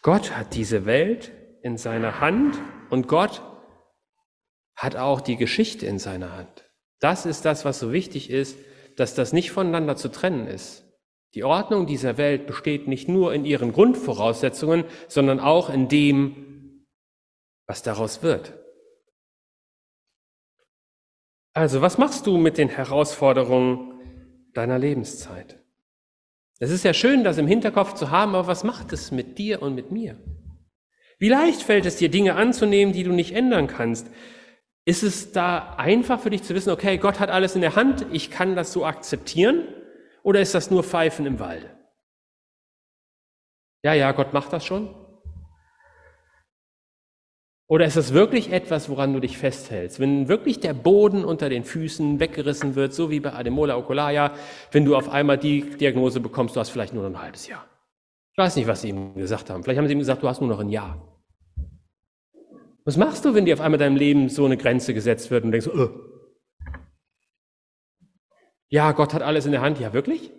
Gott 0.01 0.35
hat 0.35 0.55
diese 0.55 0.85
Welt 0.85 1.31
in 1.61 1.77
seiner 1.77 2.19
Hand 2.19 2.57
und 2.89 3.07
Gott 3.07 3.41
hat 4.75 4.95
auch 4.95 5.21
die 5.21 5.35
Geschichte 5.35 5.85
in 5.85 5.99
seiner 5.99 6.35
Hand. 6.35 6.71
Das 6.99 7.25
ist 7.25 7.45
das, 7.45 7.65
was 7.65 7.79
so 7.79 7.91
wichtig 7.91 8.29
ist, 8.29 8.57
dass 8.97 9.13
das 9.13 9.31
nicht 9.31 9.51
voneinander 9.51 9.95
zu 9.95 10.09
trennen 10.09 10.47
ist. 10.47 10.87
Die 11.33 11.43
Ordnung 11.43 11.85
dieser 11.85 12.17
Welt 12.17 12.47
besteht 12.47 12.87
nicht 12.87 13.07
nur 13.07 13.33
in 13.33 13.45
ihren 13.45 13.71
Grundvoraussetzungen, 13.71 14.85
sondern 15.07 15.39
auch 15.39 15.69
in 15.69 15.87
dem, 15.87 16.85
was 17.67 17.83
daraus 17.83 18.21
wird. 18.21 18.57
Also, 21.53 21.81
was 21.81 21.97
machst 21.97 22.27
du 22.27 22.37
mit 22.37 22.57
den 22.57 22.69
Herausforderungen 22.69 24.49
deiner 24.53 24.79
Lebenszeit? 24.79 25.60
Es 26.61 26.69
ist 26.69 26.83
ja 26.83 26.93
schön, 26.93 27.23
das 27.23 27.39
im 27.39 27.47
Hinterkopf 27.47 27.95
zu 27.95 28.11
haben, 28.11 28.35
aber 28.35 28.45
was 28.45 28.63
macht 28.63 28.93
es 28.93 29.09
mit 29.09 29.39
dir 29.39 29.63
und 29.63 29.73
mit 29.73 29.91
mir? 29.91 30.15
Wie 31.17 31.27
leicht 31.27 31.63
fällt 31.63 31.87
es 31.87 31.95
dir, 31.95 32.09
Dinge 32.09 32.35
anzunehmen, 32.35 32.93
die 32.93 33.03
du 33.03 33.11
nicht 33.11 33.33
ändern 33.33 33.65
kannst? 33.65 34.11
Ist 34.85 35.01
es 35.01 35.31
da 35.31 35.73
einfach 35.77 36.19
für 36.19 36.29
dich 36.29 36.43
zu 36.43 36.53
wissen, 36.53 36.69
okay, 36.69 36.99
Gott 36.99 37.19
hat 37.19 37.31
alles 37.31 37.55
in 37.55 37.61
der 37.61 37.75
Hand, 37.75 38.05
ich 38.11 38.29
kann 38.29 38.55
das 38.55 38.73
so 38.73 38.85
akzeptieren? 38.85 39.69
Oder 40.21 40.39
ist 40.39 40.53
das 40.53 40.69
nur 40.69 40.83
Pfeifen 40.83 41.25
im 41.25 41.39
Walde? 41.39 41.75
Ja, 43.83 43.95
ja, 43.95 44.11
Gott 44.11 44.31
macht 44.31 44.53
das 44.53 44.63
schon. 44.63 44.93
Oder 47.71 47.85
ist 47.85 47.95
es 47.95 48.11
wirklich 48.11 48.51
etwas, 48.51 48.89
woran 48.89 49.13
du 49.13 49.21
dich 49.21 49.37
festhältst? 49.37 50.01
Wenn 50.01 50.27
wirklich 50.27 50.59
der 50.59 50.73
Boden 50.73 51.23
unter 51.23 51.47
den 51.47 51.63
Füßen 51.63 52.19
weggerissen 52.19 52.75
wird, 52.75 52.93
so 52.93 53.09
wie 53.09 53.21
bei 53.21 53.31
Ademola 53.31 53.77
Oculaya, 53.77 54.35
wenn 54.73 54.83
du 54.83 54.93
auf 54.93 55.07
einmal 55.07 55.37
die 55.37 55.61
Diagnose 55.77 56.19
bekommst, 56.19 56.53
du 56.53 56.59
hast 56.59 56.69
vielleicht 56.69 56.93
nur 56.93 57.03
noch 57.03 57.17
ein 57.17 57.23
halbes 57.23 57.47
Jahr. 57.47 57.65
Ich 58.33 58.37
weiß 58.37 58.57
nicht, 58.57 58.67
was 58.67 58.81
sie 58.81 58.89
ihm 58.89 59.13
gesagt 59.13 59.49
haben. 59.49 59.63
Vielleicht 59.63 59.77
haben 59.77 59.87
sie 59.87 59.93
ihm 59.93 59.99
gesagt, 59.99 60.21
du 60.21 60.27
hast 60.27 60.41
nur 60.41 60.49
noch 60.49 60.59
ein 60.59 60.67
Jahr. 60.67 61.17
Was 62.83 62.97
machst 62.97 63.23
du, 63.23 63.35
wenn 63.35 63.45
dir 63.45 63.53
auf 63.53 63.61
einmal 63.61 63.77
deinem 63.77 63.95
Leben 63.95 64.27
so 64.27 64.43
eine 64.43 64.57
Grenze 64.57 64.93
gesetzt 64.93 65.31
wird 65.31 65.45
und 65.45 65.53
denkst, 65.53 65.69
oh. 65.69 65.91
ja, 68.67 68.91
Gott 68.91 69.13
hat 69.13 69.21
alles 69.21 69.45
in 69.45 69.53
der 69.53 69.61
Hand. 69.61 69.79
Ja, 69.79 69.93
wirklich? 69.93 70.29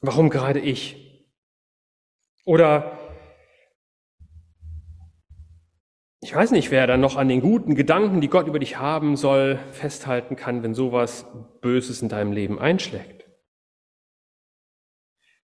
Warum 0.00 0.28
gerade 0.28 0.58
ich? 0.58 1.24
Oder 2.44 2.98
Ich 6.24 6.32
weiß 6.32 6.52
nicht, 6.52 6.70
wer 6.70 6.86
dann 6.86 7.00
noch 7.00 7.16
an 7.16 7.28
den 7.28 7.40
guten 7.40 7.74
Gedanken, 7.74 8.20
die 8.20 8.28
Gott 8.28 8.46
über 8.46 8.60
dich 8.60 8.78
haben 8.78 9.16
soll, 9.16 9.58
festhalten 9.72 10.36
kann, 10.36 10.62
wenn 10.62 10.72
sowas 10.72 11.26
Böses 11.60 12.00
in 12.00 12.08
deinem 12.08 12.30
Leben 12.30 12.60
einschlägt. 12.60 13.24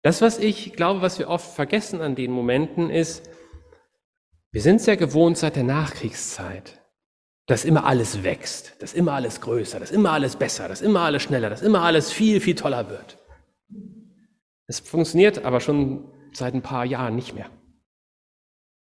Das, 0.02 0.22
was 0.22 0.38
ich 0.38 0.74
glaube, 0.74 1.02
was 1.02 1.18
wir 1.18 1.28
oft 1.28 1.56
vergessen 1.56 2.00
an 2.00 2.14
den 2.14 2.30
Momenten, 2.30 2.88
ist, 2.88 3.28
wir 4.52 4.62
sind 4.62 4.86
ja 4.86 4.94
gewohnt 4.94 5.38
seit 5.38 5.56
der 5.56 5.64
Nachkriegszeit, 5.64 6.80
dass 7.46 7.64
immer 7.64 7.84
alles 7.84 8.22
wächst, 8.22 8.80
dass 8.80 8.94
immer 8.94 9.14
alles 9.14 9.40
größer, 9.40 9.80
dass 9.80 9.90
immer 9.90 10.12
alles 10.12 10.36
besser, 10.36 10.68
dass 10.68 10.82
immer 10.82 11.00
alles 11.00 11.24
schneller, 11.24 11.50
dass 11.50 11.62
immer 11.62 11.82
alles 11.82 12.12
viel, 12.12 12.40
viel 12.40 12.54
toller 12.54 12.88
wird. 12.88 13.18
Es 14.68 14.78
funktioniert 14.78 15.44
aber 15.44 15.58
schon 15.58 16.12
seit 16.32 16.54
ein 16.54 16.62
paar 16.62 16.84
Jahren 16.84 17.16
nicht 17.16 17.34
mehr. 17.34 17.50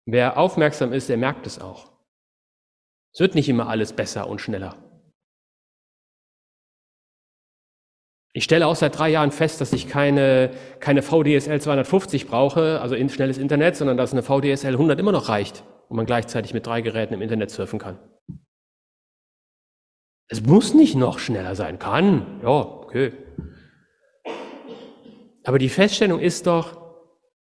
Wer 0.07 0.37
aufmerksam 0.37 0.93
ist, 0.93 1.09
der 1.09 1.17
merkt 1.17 1.47
es 1.47 1.61
auch. 1.61 1.93
Es 3.15 3.21
wird 3.21 3.35
nicht 3.35 3.49
immer 3.49 3.69
alles 3.69 3.93
besser 3.93 4.27
und 4.29 4.41
schneller. 4.41 4.77
Ich 8.35 8.45
stelle 8.45 8.67
auch 8.67 8.77
seit 8.77 8.99
drei 8.99 9.11
Jahren 9.11 9.31
fest, 9.31 9.61
dass 9.61 9.75
ich 9.75 9.89
keine, 9.89 10.51
keine 10.81 11.03
VDSL 11.03 11.61
250 11.61 12.27
brauche, 12.27 12.81
also 12.81 12.95
in 12.95 13.11
schnelles 13.11 13.37
Internet, 13.37 13.77
sondern 13.77 13.99
dass 13.99 14.13
eine 14.13 14.23
VDSL 14.23 14.73
100 14.73 14.99
immer 14.99 15.13
noch 15.13 15.29
reicht 15.29 15.65
und 15.89 15.97
man 15.97 16.07
gleichzeitig 16.07 16.55
mit 16.55 16.67
drei 16.67 16.81
Geräten 16.81 17.13
im 17.13 17.21
Internet 17.21 17.51
surfen 17.51 17.79
kann. 17.79 17.99
Es 20.29 20.41
muss 20.41 20.73
nicht 20.73 20.95
noch 20.95 21.19
schneller 21.19 21.55
sein. 21.55 21.79
Kann, 21.79 22.41
ja, 22.43 22.49
okay. 22.49 23.13
Aber 25.45 25.59
die 25.59 25.69
Feststellung 25.69 26.21
ist 26.21 26.47
doch, 26.47 26.82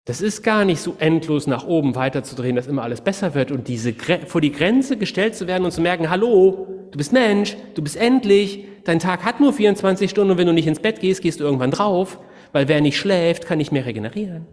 das 0.06 0.20
ist 0.20 0.42
gar 0.42 0.64
nicht 0.64 0.80
so 0.80 0.96
endlos 0.98 1.46
nach 1.46 1.66
oben 1.66 1.94
weiterzudrehen, 1.94 2.56
dass 2.56 2.66
immer 2.66 2.82
alles 2.82 3.00
besser 3.00 3.34
wird 3.34 3.50
und 3.50 3.68
diese 3.68 3.94
vor 4.26 4.40
die 4.40 4.52
Grenze 4.52 4.96
gestellt 4.96 5.34
zu 5.34 5.46
werden 5.46 5.64
und 5.64 5.72
zu 5.72 5.80
merken, 5.80 6.08
hallo, 6.08 6.66
du 6.90 6.96
bist 6.96 7.12
Mensch, 7.12 7.56
du 7.74 7.82
bist 7.82 7.96
endlich, 7.96 8.64
dein 8.84 8.98
Tag 8.98 9.24
hat 9.24 9.40
nur 9.40 9.52
24 9.52 10.10
Stunden 10.10 10.32
und 10.32 10.38
wenn 10.38 10.46
du 10.46 10.54
nicht 10.54 10.66
ins 10.66 10.80
Bett 10.80 11.00
gehst, 11.00 11.22
gehst 11.22 11.40
du 11.40 11.44
irgendwann 11.44 11.70
drauf, 11.70 12.18
weil 12.52 12.66
wer 12.66 12.80
nicht 12.80 12.98
schläft, 12.98 13.46
kann 13.46 13.58
nicht 13.58 13.72
mehr 13.72 13.84
regenerieren. 13.84 14.46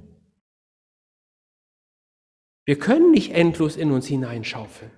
Wir 2.65 2.77
können 2.77 3.11
nicht 3.11 3.31
endlos 3.33 3.77
in 3.77 3.91
uns 3.91 4.05
hineinschaufeln. 4.07 4.91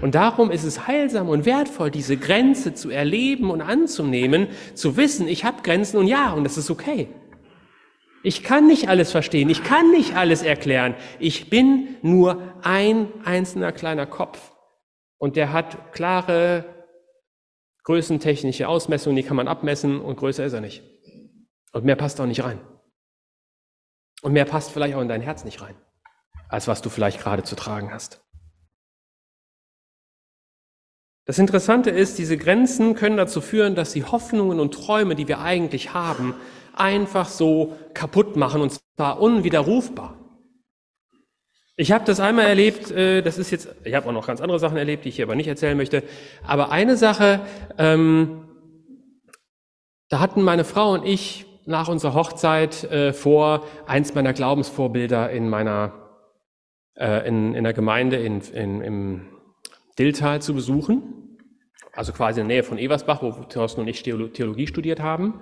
Und 0.00 0.14
darum 0.14 0.50
ist 0.50 0.64
es 0.64 0.86
heilsam 0.86 1.28
und 1.28 1.44
wertvoll, 1.44 1.90
diese 1.90 2.16
Grenze 2.16 2.72
zu 2.72 2.88
erleben 2.88 3.50
und 3.50 3.60
anzunehmen, 3.60 4.48
zu 4.72 4.96
wissen, 4.96 5.28
ich 5.28 5.44
habe 5.44 5.62
Grenzen 5.62 5.98
und 5.98 6.06
ja, 6.06 6.32
und 6.32 6.44
das 6.44 6.56
ist 6.56 6.70
okay. 6.70 7.08
Ich 8.22 8.42
kann 8.42 8.66
nicht 8.66 8.88
alles 8.88 9.10
verstehen, 9.10 9.48
ich 9.48 9.64
kann 9.64 9.90
nicht 9.90 10.14
alles 10.14 10.42
erklären. 10.42 10.94
Ich 11.18 11.48
bin 11.48 11.96
nur 12.02 12.42
ein 12.62 13.08
einzelner 13.24 13.72
kleiner 13.72 14.06
Kopf. 14.06 14.52
Und 15.18 15.36
der 15.36 15.52
hat 15.52 15.92
klare 15.92 16.64
größentechnische 17.84 18.68
Ausmessungen, 18.68 19.16
die 19.16 19.22
kann 19.22 19.36
man 19.36 19.48
abmessen 19.48 20.00
und 20.00 20.16
größer 20.16 20.44
ist 20.44 20.52
er 20.52 20.60
nicht. 20.60 20.82
Und 21.72 21.84
mehr 21.84 21.96
passt 21.96 22.20
auch 22.20 22.26
nicht 22.26 22.44
rein. 22.44 22.60
Und 24.22 24.32
mehr 24.32 24.44
passt 24.44 24.70
vielleicht 24.70 24.94
auch 24.94 25.00
in 25.00 25.08
dein 25.08 25.22
Herz 25.22 25.44
nicht 25.44 25.62
rein, 25.62 25.76
als 26.48 26.68
was 26.68 26.82
du 26.82 26.90
vielleicht 26.90 27.20
gerade 27.20 27.42
zu 27.42 27.56
tragen 27.56 27.90
hast. 27.90 28.22
Das 31.26 31.38
Interessante 31.38 31.90
ist, 31.90 32.18
diese 32.18 32.36
Grenzen 32.36 32.94
können 32.94 33.16
dazu 33.16 33.40
führen, 33.40 33.74
dass 33.74 33.92
die 33.92 34.04
Hoffnungen 34.04 34.58
und 34.58 34.74
Träume, 34.74 35.14
die 35.14 35.28
wir 35.28 35.40
eigentlich 35.40 35.94
haben, 35.94 36.34
einfach 36.74 37.28
so 37.28 37.76
kaputt 37.94 38.36
machen 38.36 38.60
und 38.60 38.78
zwar 38.96 39.20
unwiderrufbar. 39.20 40.16
Ich 41.76 41.92
habe 41.92 42.04
das 42.04 42.20
einmal 42.20 42.46
erlebt, 42.46 42.90
äh, 42.90 43.22
das 43.22 43.38
ist 43.38 43.50
jetzt, 43.50 43.68
ich 43.84 43.94
habe 43.94 44.08
auch 44.08 44.12
noch 44.12 44.26
ganz 44.26 44.40
andere 44.40 44.58
Sachen 44.58 44.76
erlebt, 44.76 45.04
die 45.04 45.08
ich 45.08 45.16
hier 45.16 45.24
aber 45.24 45.34
nicht 45.34 45.48
erzählen 45.48 45.76
möchte, 45.76 46.02
aber 46.46 46.70
eine 46.70 46.96
Sache, 46.96 47.40
ähm, 47.78 48.48
da 50.08 50.20
hatten 50.20 50.42
meine 50.42 50.64
Frau 50.64 50.92
und 50.92 51.06
ich 51.06 51.46
nach 51.66 51.88
unserer 51.88 52.14
Hochzeit 52.14 52.84
äh, 52.84 53.12
vor, 53.12 53.64
eins 53.86 54.14
meiner 54.14 54.32
Glaubensvorbilder 54.32 55.30
in 55.30 55.48
meiner, 55.48 55.92
äh, 56.96 57.26
in, 57.26 57.54
in 57.54 57.64
der 57.64 57.72
Gemeinde 57.72 58.16
in, 58.16 58.40
in, 58.40 58.80
im 58.80 59.26
Dilltal 59.98 60.42
zu 60.42 60.54
besuchen 60.54 61.20
also 61.92 62.12
quasi 62.12 62.40
in 62.40 62.48
der 62.48 62.56
Nähe 62.56 62.62
von 62.62 62.78
Eversbach, 62.78 63.22
wo 63.22 63.30
Thorsten 63.30 63.80
und 63.80 63.88
ich 63.88 64.02
Theologie 64.02 64.66
studiert 64.66 65.00
haben. 65.00 65.40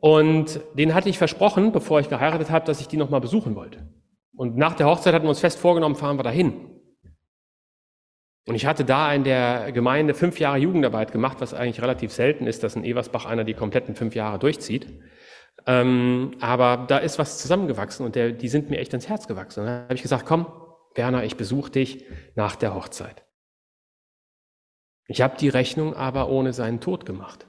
Und 0.00 0.60
den 0.74 0.94
hatte 0.94 1.08
ich 1.08 1.18
versprochen, 1.18 1.72
bevor 1.72 2.00
ich 2.00 2.08
geheiratet 2.08 2.50
habe, 2.50 2.66
dass 2.66 2.80
ich 2.80 2.88
die 2.88 2.96
nochmal 2.96 3.20
besuchen 3.20 3.56
wollte. 3.56 3.88
Und 4.36 4.56
nach 4.56 4.74
der 4.74 4.86
Hochzeit 4.86 5.14
hatten 5.14 5.24
wir 5.24 5.30
uns 5.30 5.40
fest 5.40 5.58
vorgenommen, 5.58 5.96
fahren 5.96 6.18
wir 6.18 6.22
dahin. 6.22 6.76
Und 8.46 8.54
ich 8.54 8.66
hatte 8.66 8.84
da 8.84 9.12
in 9.12 9.24
der 9.24 9.72
Gemeinde 9.72 10.14
fünf 10.14 10.38
Jahre 10.38 10.58
Jugendarbeit 10.58 11.10
gemacht, 11.10 11.38
was 11.40 11.52
eigentlich 11.52 11.82
relativ 11.82 12.12
selten 12.12 12.46
ist, 12.46 12.62
dass 12.62 12.76
in 12.76 12.84
Eversbach 12.84 13.26
einer 13.26 13.42
die 13.42 13.54
kompletten 13.54 13.96
fünf 13.96 14.14
Jahre 14.14 14.38
durchzieht. 14.38 14.86
Ähm, 15.66 16.36
aber 16.40 16.84
da 16.86 16.98
ist 16.98 17.18
was 17.18 17.38
zusammengewachsen 17.38 18.06
und 18.06 18.14
der, 18.14 18.30
die 18.30 18.48
sind 18.48 18.70
mir 18.70 18.78
echt 18.78 18.92
ans 18.92 19.08
Herz 19.08 19.26
gewachsen. 19.26 19.60
Und 19.60 19.66
dann 19.66 19.82
habe 19.84 19.94
ich 19.94 20.02
gesagt, 20.02 20.26
komm, 20.26 20.46
Werner, 20.94 21.24
ich 21.24 21.36
besuche 21.36 21.72
dich 21.72 22.04
nach 22.36 22.54
der 22.54 22.74
Hochzeit. 22.74 23.24
Ich 25.08 25.22
habe 25.22 25.36
die 25.36 25.48
Rechnung 25.48 25.94
aber 25.94 26.28
ohne 26.28 26.52
seinen 26.52 26.80
Tod 26.80 27.04
gemacht. 27.04 27.46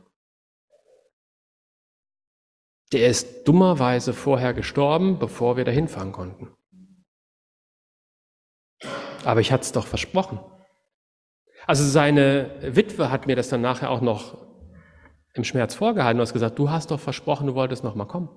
Der 2.94 3.08
ist 3.08 3.48
dummerweise 3.48 4.14
vorher 4.14 4.54
gestorben, 4.54 5.20
bevor 5.20 5.58
wir 5.58 5.66
dahin 5.66 5.88
fahren 5.88 6.12
konnten. 6.12 6.56
Aber 9.26 9.42
ich 9.42 9.52
hatte 9.52 9.64
es 9.64 9.72
doch 9.74 9.88
versprochen. 9.88 10.40
Also 11.66 11.84
seine 11.84 12.56
Witwe 12.62 13.12
hat 13.12 13.28
mir 13.28 13.36
das 13.36 13.50
dann 13.50 13.62
nachher 13.62 13.90
auch 13.90 14.00
noch 14.00 14.48
im 15.34 15.44
Schmerz 15.44 15.76
vorgehalten 15.76 16.20
und 16.20 16.28
hat 16.28 16.34
gesagt, 16.34 16.58
du 16.58 16.70
hast 16.70 16.92
doch 16.92 17.00
versprochen, 17.00 17.48
du 17.48 17.56
wolltest 17.56 17.84
noch 17.84 17.96
mal 17.96 18.06
kommen. 18.06 18.30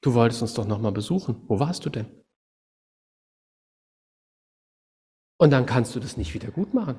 Du 0.00 0.12
wolltest 0.14 0.42
uns 0.42 0.54
doch 0.54 0.66
noch 0.66 0.80
mal 0.80 0.92
besuchen. 0.92 1.42
Wo 1.46 1.60
warst 1.60 1.86
du 1.86 1.90
denn? 1.90 2.06
Und 5.38 5.50
dann 5.50 5.66
kannst 5.66 5.94
du 5.94 6.00
das 6.00 6.16
nicht 6.16 6.34
wieder 6.34 6.50
gut 6.50 6.74
machen. 6.74 6.96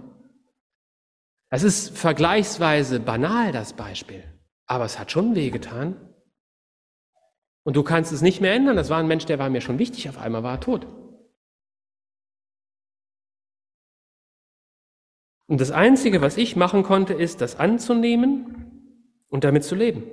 Es 1.50 1.64
ist 1.64 1.98
vergleichsweise 1.98 3.00
banal, 3.00 3.52
das 3.52 3.74
Beispiel, 3.74 4.24
aber 4.66 4.86
es 4.86 4.98
hat 4.98 5.12
schon 5.12 5.36
wehgetan. 5.36 6.15
Und 7.66 7.76
du 7.76 7.84
kannst 7.84 8.14
es 8.14 8.22
nicht 8.22 8.42
mehr 8.42 8.54
ändern. 8.54 8.76
Das 8.76 8.90
war 8.90 9.00
ein 9.00 9.08
Mensch, 9.08 9.26
der 9.26 9.40
war 9.40 9.50
mir 9.50 9.60
schon 9.60 9.80
wichtig, 9.80 10.08
auf 10.08 10.20
einmal 10.20 10.44
war 10.44 10.54
er 10.54 10.60
tot. 10.60 10.88
Und 15.48 15.60
das 15.60 15.72
Einzige, 15.72 16.22
was 16.22 16.38
ich 16.38 16.56
machen 16.56 16.84
konnte, 16.84 17.14
ist, 17.14 17.42
das 17.42 17.56
anzunehmen 17.58 19.26
und 19.30 19.44
damit 19.44 19.64
zu 19.64 19.76
leben. 19.76 20.04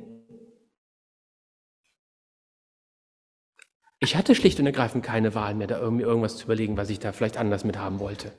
Ich 3.98 4.16
hatte 4.16 4.34
schlicht 4.34 4.58
und 4.58 4.66
ergreifend 4.66 5.04
keine 5.04 5.34
Wahl 5.34 5.54
mehr, 5.54 5.66
da 5.66 5.78
irgendwie 5.78 6.04
irgendwas 6.04 6.36
zu 6.36 6.44
überlegen, 6.44 6.76
was 6.76 6.90
ich 6.90 7.00
da 7.00 7.12
vielleicht 7.12 7.36
anders 7.36 7.64
mit 7.64 7.78
haben 7.78 8.00
wollte. 8.00 8.32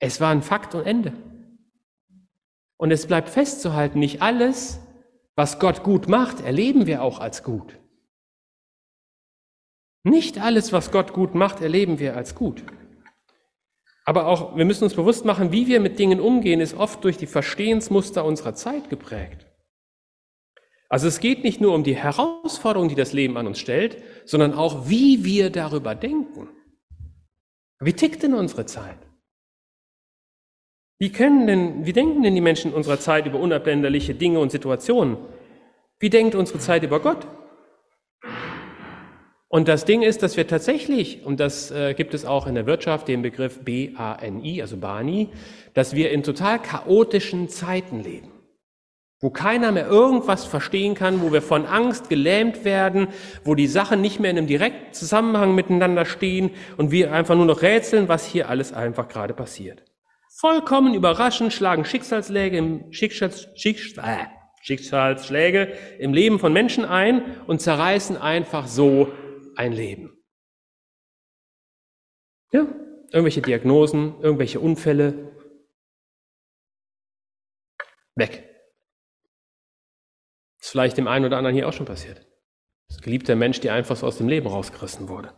Es 0.00 0.20
war 0.20 0.30
ein 0.30 0.42
Fakt 0.42 0.74
und 0.74 0.84
Ende. 0.84 1.12
Und 2.76 2.90
es 2.90 3.06
bleibt 3.06 3.28
festzuhalten, 3.28 3.98
nicht 4.00 4.22
alles, 4.22 4.80
was 5.36 5.58
Gott 5.60 5.84
gut 5.84 6.08
macht, 6.08 6.40
erleben 6.40 6.86
wir 6.86 7.02
auch 7.02 7.20
als 7.20 7.44
gut. 7.44 7.78
Nicht 10.08 10.38
alles, 10.38 10.72
was 10.72 10.90
Gott 10.90 11.12
gut 11.12 11.34
macht, 11.34 11.60
erleben 11.60 11.98
wir 11.98 12.16
als 12.16 12.34
gut. 12.34 12.62
Aber 14.06 14.26
auch, 14.26 14.56
wir 14.56 14.64
müssen 14.64 14.84
uns 14.84 14.94
bewusst 14.94 15.26
machen, 15.26 15.52
wie 15.52 15.66
wir 15.66 15.80
mit 15.80 15.98
Dingen 15.98 16.18
umgehen, 16.18 16.60
ist 16.60 16.74
oft 16.74 17.04
durch 17.04 17.18
die 17.18 17.26
Verstehensmuster 17.26 18.24
unserer 18.24 18.54
Zeit 18.54 18.88
geprägt. 18.88 19.46
Also 20.88 21.06
es 21.06 21.20
geht 21.20 21.44
nicht 21.44 21.60
nur 21.60 21.74
um 21.74 21.84
die 21.84 21.94
Herausforderungen, 21.94 22.88
die 22.88 22.94
das 22.94 23.12
Leben 23.12 23.36
an 23.36 23.46
uns 23.46 23.58
stellt, 23.58 24.02
sondern 24.24 24.54
auch, 24.54 24.88
wie 24.88 25.24
wir 25.26 25.50
darüber 25.50 25.94
denken. 25.94 26.48
Wie 27.80 27.92
tickt 27.92 28.22
denn 28.22 28.32
unsere 28.32 28.64
Zeit? 28.64 28.98
Wie 30.98 31.12
können 31.12 31.46
denn, 31.46 31.84
wie 31.84 31.92
denken 31.92 32.22
denn 32.22 32.34
die 32.34 32.40
Menschen 32.40 32.72
unserer 32.72 32.98
Zeit 32.98 33.26
über 33.26 33.38
unabänderliche 33.38 34.14
Dinge 34.14 34.40
und 34.40 34.50
Situationen? 34.50 35.18
Wie 35.98 36.08
denkt 36.08 36.34
unsere 36.34 36.60
Zeit 36.60 36.82
über 36.82 36.98
Gott? 37.00 37.26
Und 39.50 39.66
das 39.66 39.86
Ding 39.86 40.02
ist, 40.02 40.22
dass 40.22 40.36
wir 40.36 40.46
tatsächlich, 40.46 41.24
und 41.24 41.40
das 41.40 41.70
äh, 41.70 41.94
gibt 41.94 42.12
es 42.12 42.26
auch 42.26 42.46
in 42.46 42.54
der 42.54 42.66
Wirtschaft, 42.66 43.08
den 43.08 43.22
Begriff 43.22 43.64
B-A-N-I, 43.64 44.60
also 44.60 44.76
Bani, 44.76 45.30
dass 45.72 45.94
wir 45.94 46.10
in 46.10 46.22
total 46.22 46.58
chaotischen 46.58 47.48
Zeiten 47.48 48.02
leben, 48.02 48.30
wo 49.20 49.30
keiner 49.30 49.72
mehr 49.72 49.86
irgendwas 49.86 50.44
verstehen 50.44 50.94
kann, 50.94 51.22
wo 51.22 51.32
wir 51.32 51.40
von 51.40 51.64
Angst 51.64 52.10
gelähmt 52.10 52.66
werden, 52.66 53.08
wo 53.42 53.54
die 53.54 53.66
Sachen 53.66 54.02
nicht 54.02 54.20
mehr 54.20 54.30
in 54.30 54.36
einem 54.36 54.46
direkten 54.48 54.92
Zusammenhang 54.92 55.54
miteinander 55.54 56.04
stehen 56.04 56.50
und 56.76 56.90
wir 56.90 57.12
einfach 57.12 57.34
nur 57.34 57.46
noch 57.46 57.62
rätseln, 57.62 58.06
was 58.06 58.26
hier 58.26 58.50
alles 58.50 58.74
einfach 58.74 59.08
gerade 59.08 59.32
passiert. 59.32 59.82
Vollkommen 60.40 60.92
überraschend 60.92 61.54
schlagen 61.54 61.86
Schicksalsschläge 61.86 62.58
im, 62.58 62.92
Schicksals, 62.92 63.48
Schicksal, 63.54 64.04
äh, 64.04 64.26
Schicksalsschläge 64.60 65.72
im 65.98 66.12
Leben 66.12 66.38
von 66.38 66.52
Menschen 66.52 66.84
ein 66.84 67.22
und 67.46 67.62
zerreißen 67.62 68.18
einfach 68.18 68.66
so 68.66 69.08
ein 69.58 69.72
Leben. 69.72 70.16
Ja, 72.52 72.60
irgendwelche 73.10 73.42
Diagnosen, 73.42 74.20
irgendwelche 74.20 74.60
Unfälle. 74.60 75.36
Weg. 78.14 78.44
Ist 80.60 80.70
vielleicht 80.70 80.96
dem 80.96 81.08
einen 81.08 81.24
oder 81.24 81.36
anderen 81.36 81.54
hier 81.54 81.68
auch 81.68 81.72
schon 81.72 81.86
passiert. 81.86 82.26
Das 82.88 83.00
geliebter 83.00 83.36
Mensch, 83.36 83.60
der 83.60 83.74
einfach 83.74 83.96
so 83.96 84.06
aus 84.06 84.18
dem 84.18 84.28
Leben 84.28 84.46
rausgerissen 84.46 85.08
wurde. 85.08 85.34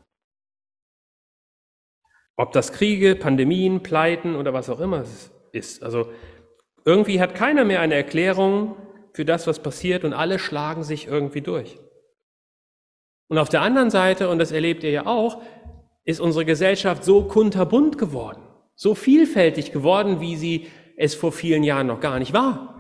Ob 2.37 2.52
das 2.52 2.72
Kriege, 2.72 3.16
Pandemien, 3.16 3.83
Pleiten 3.83 4.37
oder 4.37 4.52
was 4.52 4.70
auch 4.70 4.80
immer 4.80 5.00
es 5.00 5.30
ist. 5.52 5.83
Also 5.83 6.12
irgendwie 6.85 7.20
hat 7.20 7.35
keiner 7.35 7.64
mehr 7.64 7.80
eine 7.80 7.94
Erklärung 7.94 8.76
für 9.12 9.24
das, 9.24 9.46
was 9.46 9.62
passiert 9.62 10.04
und 10.04 10.12
alle 10.12 10.38
schlagen 10.38 10.85
sich 10.85 11.06
irgendwie 11.06 11.42
durch. 11.42 11.78
Und 13.30 13.38
auf 13.38 13.48
der 13.48 13.62
anderen 13.62 13.90
Seite, 13.90 14.28
und 14.28 14.40
das 14.40 14.50
erlebt 14.50 14.82
ihr 14.82 14.90
ja 14.90 15.06
auch, 15.06 15.40
ist 16.04 16.20
unsere 16.20 16.44
Gesellschaft 16.44 17.04
so 17.04 17.22
kunterbunt 17.22 17.96
geworden, 17.96 18.42
so 18.74 18.96
vielfältig 18.96 19.70
geworden, 19.70 20.20
wie 20.20 20.34
sie 20.34 20.66
es 20.96 21.14
vor 21.14 21.30
vielen 21.30 21.62
Jahren 21.62 21.86
noch 21.86 22.00
gar 22.00 22.18
nicht 22.18 22.32
war. 22.32 22.76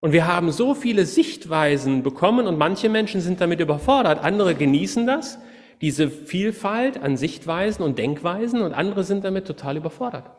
Und 0.00 0.12
wir 0.12 0.26
haben 0.26 0.52
so 0.52 0.74
viele 0.74 1.06
Sichtweisen 1.06 2.02
bekommen 2.02 2.46
und 2.46 2.58
manche 2.58 2.90
Menschen 2.90 3.22
sind 3.22 3.40
damit 3.40 3.60
überfordert, 3.60 4.22
andere 4.22 4.54
genießen 4.54 5.06
das, 5.06 5.38
diese 5.80 6.10
Vielfalt 6.10 7.00
an 7.02 7.16
Sichtweisen 7.16 7.82
und 7.82 7.98
Denkweisen 7.98 8.60
und 8.60 8.74
andere 8.74 9.02
sind 9.02 9.24
damit 9.24 9.46
total 9.46 9.78
überfordert. 9.78 10.30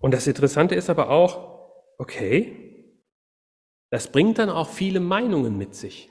Und 0.00 0.14
das 0.14 0.26
Interessante 0.26 0.74
ist 0.74 0.88
aber 0.88 1.10
auch, 1.10 1.57
okay, 1.98 2.64
das 3.90 4.10
bringt 4.10 4.38
dann 4.38 4.50
auch 4.50 4.68
viele 4.68 5.00
Meinungen 5.00 5.58
mit 5.58 5.74
sich. 5.74 6.10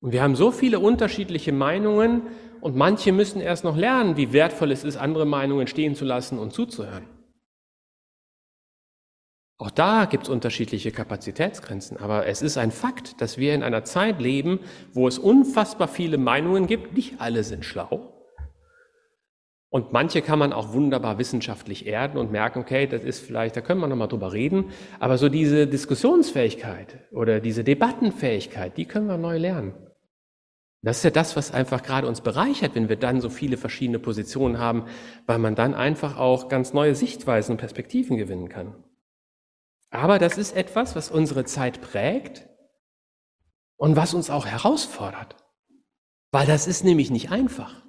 Und 0.00 0.12
wir 0.12 0.22
haben 0.22 0.36
so 0.36 0.52
viele 0.52 0.78
unterschiedliche 0.78 1.52
Meinungen 1.52 2.22
und 2.60 2.76
manche 2.76 3.12
müssen 3.12 3.40
erst 3.40 3.64
noch 3.64 3.76
lernen, 3.76 4.16
wie 4.16 4.32
wertvoll 4.32 4.70
es 4.70 4.84
ist, 4.84 4.96
andere 4.96 5.26
Meinungen 5.26 5.66
stehen 5.66 5.94
zu 5.94 6.04
lassen 6.04 6.38
und 6.38 6.52
zuzuhören. 6.52 7.08
Auch 9.60 9.72
da 9.72 10.04
gibt 10.04 10.24
es 10.24 10.28
unterschiedliche 10.28 10.92
Kapazitätsgrenzen, 10.92 11.96
aber 11.96 12.26
es 12.26 12.42
ist 12.42 12.58
ein 12.58 12.70
Fakt, 12.70 13.20
dass 13.20 13.38
wir 13.38 13.54
in 13.54 13.64
einer 13.64 13.82
Zeit 13.82 14.20
leben, 14.20 14.60
wo 14.92 15.08
es 15.08 15.18
unfassbar 15.18 15.88
viele 15.88 16.16
Meinungen 16.16 16.68
gibt. 16.68 16.94
Nicht 16.94 17.20
alle 17.20 17.42
sind 17.42 17.64
schlau. 17.64 18.17
Und 19.70 19.92
manche 19.92 20.22
kann 20.22 20.38
man 20.38 20.54
auch 20.54 20.72
wunderbar 20.72 21.18
wissenschaftlich 21.18 21.86
erden 21.86 22.16
und 22.16 22.32
merken, 22.32 22.60
okay, 22.60 22.86
das 22.86 23.04
ist 23.04 23.20
vielleicht, 23.20 23.54
da 23.54 23.60
können 23.60 23.80
wir 23.80 23.86
nochmal 23.86 24.08
drüber 24.08 24.32
reden, 24.32 24.70
aber 24.98 25.18
so 25.18 25.28
diese 25.28 25.66
Diskussionsfähigkeit 25.66 27.06
oder 27.12 27.40
diese 27.40 27.64
Debattenfähigkeit, 27.64 28.78
die 28.78 28.86
können 28.86 29.08
wir 29.08 29.18
neu 29.18 29.36
lernen. 29.36 29.74
Das 30.80 30.98
ist 30.98 31.02
ja 31.02 31.10
das, 31.10 31.36
was 31.36 31.52
einfach 31.52 31.82
gerade 31.82 32.06
uns 32.06 32.20
bereichert, 32.20 32.74
wenn 32.76 32.88
wir 32.88 32.96
dann 32.96 33.20
so 33.20 33.28
viele 33.28 33.56
verschiedene 33.56 33.98
Positionen 33.98 34.58
haben, 34.58 34.86
weil 35.26 35.38
man 35.38 35.54
dann 35.54 35.74
einfach 35.74 36.16
auch 36.16 36.48
ganz 36.48 36.72
neue 36.72 36.94
Sichtweisen 36.94 37.52
und 37.52 37.58
Perspektiven 37.58 38.16
gewinnen 38.16 38.48
kann. 38.48 38.74
Aber 39.90 40.18
das 40.18 40.38
ist 40.38 40.56
etwas, 40.56 40.94
was 40.94 41.10
unsere 41.10 41.44
Zeit 41.44 41.80
prägt 41.80 42.48
und 43.76 43.96
was 43.96 44.14
uns 44.14 44.30
auch 44.30 44.46
herausfordert. 44.46 45.36
Weil 46.30 46.46
das 46.46 46.66
ist 46.66 46.84
nämlich 46.84 47.10
nicht 47.10 47.30
einfach. 47.30 47.87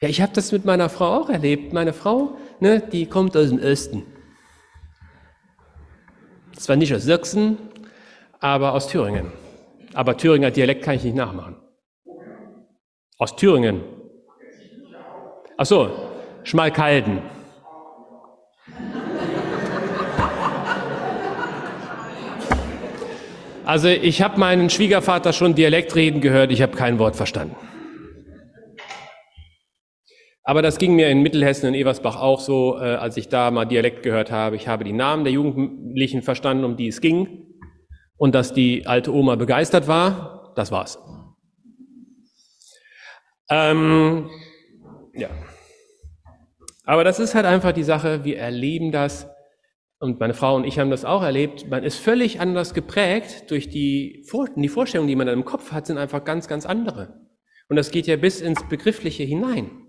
Ja, 0.00 0.08
ich 0.08 0.20
habe 0.20 0.32
das 0.34 0.52
mit 0.52 0.64
meiner 0.64 0.88
Frau 0.88 1.20
auch 1.20 1.30
erlebt. 1.30 1.72
Meine 1.72 1.92
Frau, 1.92 2.36
ne, 2.60 2.80
die 2.80 3.06
kommt 3.06 3.36
aus 3.36 3.48
dem 3.48 3.60
Osten. 3.60 4.02
Zwar 6.56 6.76
nicht 6.76 6.94
aus 6.94 7.04
Sachsen, 7.04 7.58
aber 8.40 8.72
aus 8.72 8.88
Thüringen. 8.88 9.32
Aber 9.92 10.16
Thüringer 10.16 10.50
Dialekt 10.50 10.82
kann 10.82 10.96
ich 10.96 11.04
nicht 11.04 11.16
nachmachen. 11.16 11.56
Aus 13.18 13.36
Thüringen. 13.36 13.82
Ach 15.56 15.66
so, 15.66 15.90
Schmalkalden. 16.42 17.22
Also 23.64 23.88
ich 23.88 24.20
habe 24.20 24.38
meinen 24.38 24.68
Schwiegervater 24.68 25.32
schon 25.32 25.54
Dialekt 25.54 25.94
reden 25.94 26.20
gehört, 26.20 26.52
ich 26.52 26.60
habe 26.60 26.76
kein 26.76 26.98
Wort 26.98 27.16
verstanden. 27.16 27.56
Aber 30.44 30.60
das 30.60 30.78
ging 30.78 30.94
mir 30.94 31.08
in 31.08 31.22
Mittelhessen 31.22 31.66
in 31.68 31.74
Eversbach 31.74 32.20
auch 32.20 32.38
so, 32.38 32.78
äh, 32.78 32.96
als 32.96 33.16
ich 33.16 33.28
da 33.28 33.50
mal 33.50 33.64
Dialekt 33.64 34.02
gehört 34.02 34.30
habe. 34.30 34.56
Ich 34.56 34.68
habe 34.68 34.84
die 34.84 34.92
Namen 34.92 35.24
der 35.24 35.32
Jugendlichen 35.32 36.20
verstanden, 36.20 36.64
um 36.64 36.76
die 36.76 36.88
es 36.88 37.00
ging. 37.00 37.46
Und 38.16 38.34
dass 38.34 38.52
die 38.52 38.86
alte 38.86 39.12
Oma 39.12 39.36
begeistert 39.36 39.88
war, 39.88 40.52
das 40.54 40.70
war's. 40.70 40.98
Ähm, 43.48 44.30
ja. 45.14 45.28
Aber 46.84 47.04
das 47.04 47.18
ist 47.18 47.34
halt 47.34 47.46
einfach 47.46 47.72
die 47.72 47.82
Sache, 47.82 48.24
wir 48.24 48.38
erleben 48.38 48.92
das 48.92 49.28
und 49.98 50.20
meine 50.20 50.34
Frau 50.34 50.56
und 50.56 50.64
ich 50.64 50.78
haben 50.78 50.90
das 50.90 51.06
auch 51.06 51.22
erlebt, 51.22 51.70
man 51.70 51.82
ist 51.82 51.96
völlig 51.96 52.38
anders 52.38 52.74
geprägt 52.74 53.50
durch 53.50 53.70
die, 53.70 54.22
Vor 54.28 54.48
die 54.54 54.68
Vorstellungen, 54.68 55.08
die 55.08 55.16
man 55.16 55.26
dann 55.26 55.38
im 55.38 55.46
Kopf 55.46 55.72
hat, 55.72 55.86
sind 55.86 55.96
einfach 55.96 56.24
ganz, 56.24 56.46
ganz 56.46 56.66
andere. 56.66 57.20
Und 57.68 57.76
das 57.76 57.90
geht 57.90 58.06
ja 58.06 58.16
bis 58.16 58.42
ins 58.42 58.68
Begriffliche 58.68 59.22
hinein. 59.22 59.83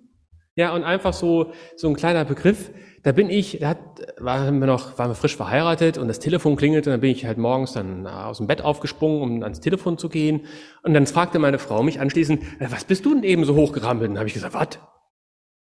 Ja, 0.57 0.73
und 0.73 0.83
einfach 0.85 1.13
so, 1.13 1.51
so 1.75 1.89
ein 1.89 1.95
kleiner 1.95 2.23
Begriff, 2.23 2.71
da 3.03 3.11
bin 3.11 3.29
ich, 3.29 3.59
da 3.59 3.69
hat, 3.69 3.79
waren 4.17 4.59
wir 4.59 4.67
noch, 4.67 4.97
waren 4.97 5.11
wir 5.11 5.15
frisch 5.15 5.35
verheiratet 5.35 5.97
und 5.97 6.07
das 6.07 6.19
Telefon 6.19 6.55
klingelte, 6.55 6.89
und 6.89 6.93
dann 6.93 7.01
bin 7.01 7.11
ich 7.11 7.25
halt 7.25 7.37
morgens 7.37 7.73
dann 7.73 8.07
aus 8.07 8.37
dem 8.37 8.47
Bett 8.47 8.61
aufgesprungen, 8.63 9.21
um 9.21 9.43
ans 9.43 9.59
Telefon 9.59 9.97
zu 9.97 10.07
gehen. 10.07 10.45
Und 10.81 10.93
dann 10.93 11.05
fragte 11.07 11.39
meine 11.39 11.59
Frau 11.59 11.83
mich 11.83 11.99
anschließend, 11.99 12.41
äh, 12.59 12.67
was 12.69 12.85
bist 12.85 13.05
du 13.05 13.13
denn 13.13 13.23
eben 13.23 13.43
so 13.43 13.53
hochgerammelt? 13.55 14.07
Und 14.07 14.15
dann 14.15 14.19
habe 14.19 14.29
ich 14.29 14.33
gesagt, 14.33 14.53
was? 14.53 14.79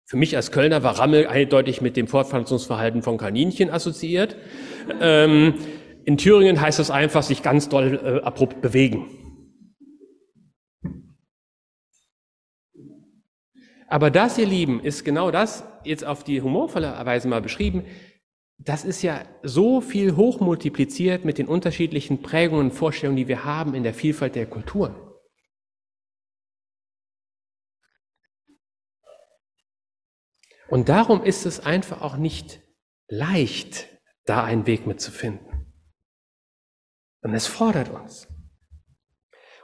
Für 0.05 0.17
mich 0.17 0.35
als 0.35 0.51
Kölner 0.51 0.83
war 0.83 0.99
Rammel 0.99 1.25
eindeutig 1.25 1.81
mit 1.81 1.97
dem 1.97 2.07
Fortpflanzungsverhalten 2.07 3.01
von 3.01 3.17
Kaninchen 3.17 3.71
assoziiert. 3.71 4.35
Ähm, 5.01 5.55
in 6.05 6.17
Thüringen 6.17 6.61
heißt 6.61 6.77
das 6.77 6.91
einfach, 6.91 7.23
sich 7.23 7.41
ganz 7.41 7.67
doll 7.67 7.99
äh, 8.03 8.23
abrupt 8.23 8.61
bewegen. 8.61 9.22
Aber 13.93 14.09
das, 14.09 14.39
ihr 14.39 14.47
Lieben, 14.47 14.79
ist 14.79 15.05
genau 15.05 15.29
das, 15.29 15.63
jetzt 15.83 16.03
auf 16.03 16.23
die 16.23 16.41
humorvolle 16.41 16.99
Weise 17.05 17.27
mal 17.27 17.43
beschrieben, 17.43 17.85
das 18.57 18.85
ist 18.85 19.03
ja 19.03 19.23
so 19.43 19.81
viel 19.81 20.15
hochmultipliziert 20.15 21.25
mit 21.25 21.37
den 21.37 21.47
unterschiedlichen 21.47 22.23
Prägungen 22.23 22.71
und 22.71 22.71
Vorstellungen, 22.71 23.17
die 23.17 23.27
wir 23.27 23.45
haben 23.45 23.75
in 23.75 23.83
der 23.83 23.93
Vielfalt 23.93 24.33
der 24.33 24.47
Kulturen. 24.47 24.95
Und 30.69 30.89
darum 30.89 31.23
ist 31.23 31.45
es 31.45 31.59
einfach 31.59 32.01
auch 32.01 32.17
nicht 32.17 32.63
leicht, 33.09 33.89
da 34.25 34.43
einen 34.43 34.65
Weg 34.65 34.87
mitzufinden. 34.87 35.71
Und 37.21 37.35
es 37.35 37.45
fordert 37.45 37.91
uns. 37.91 38.32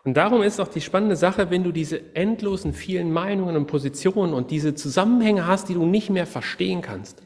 Und 0.03 0.15
darum 0.15 0.41
ist 0.41 0.59
auch 0.59 0.67
die 0.67 0.81
spannende 0.81 1.15
Sache, 1.15 1.49
wenn 1.49 1.63
du 1.63 1.71
diese 1.71 2.15
endlosen 2.15 2.73
vielen 2.73 3.11
Meinungen 3.11 3.57
und 3.57 3.67
Positionen 3.67 4.33
und 4.33 4.51
diese 4.51 4.73
Zusammenhänge 4.73 5.45
hast, 5.45 5.69
die 5.69 5.73
du 5.73 5.85
nicht 5.85 6.09
mehr 6.09 6.25
verstehen 6.25 6.81
kannst. 6.81 7.21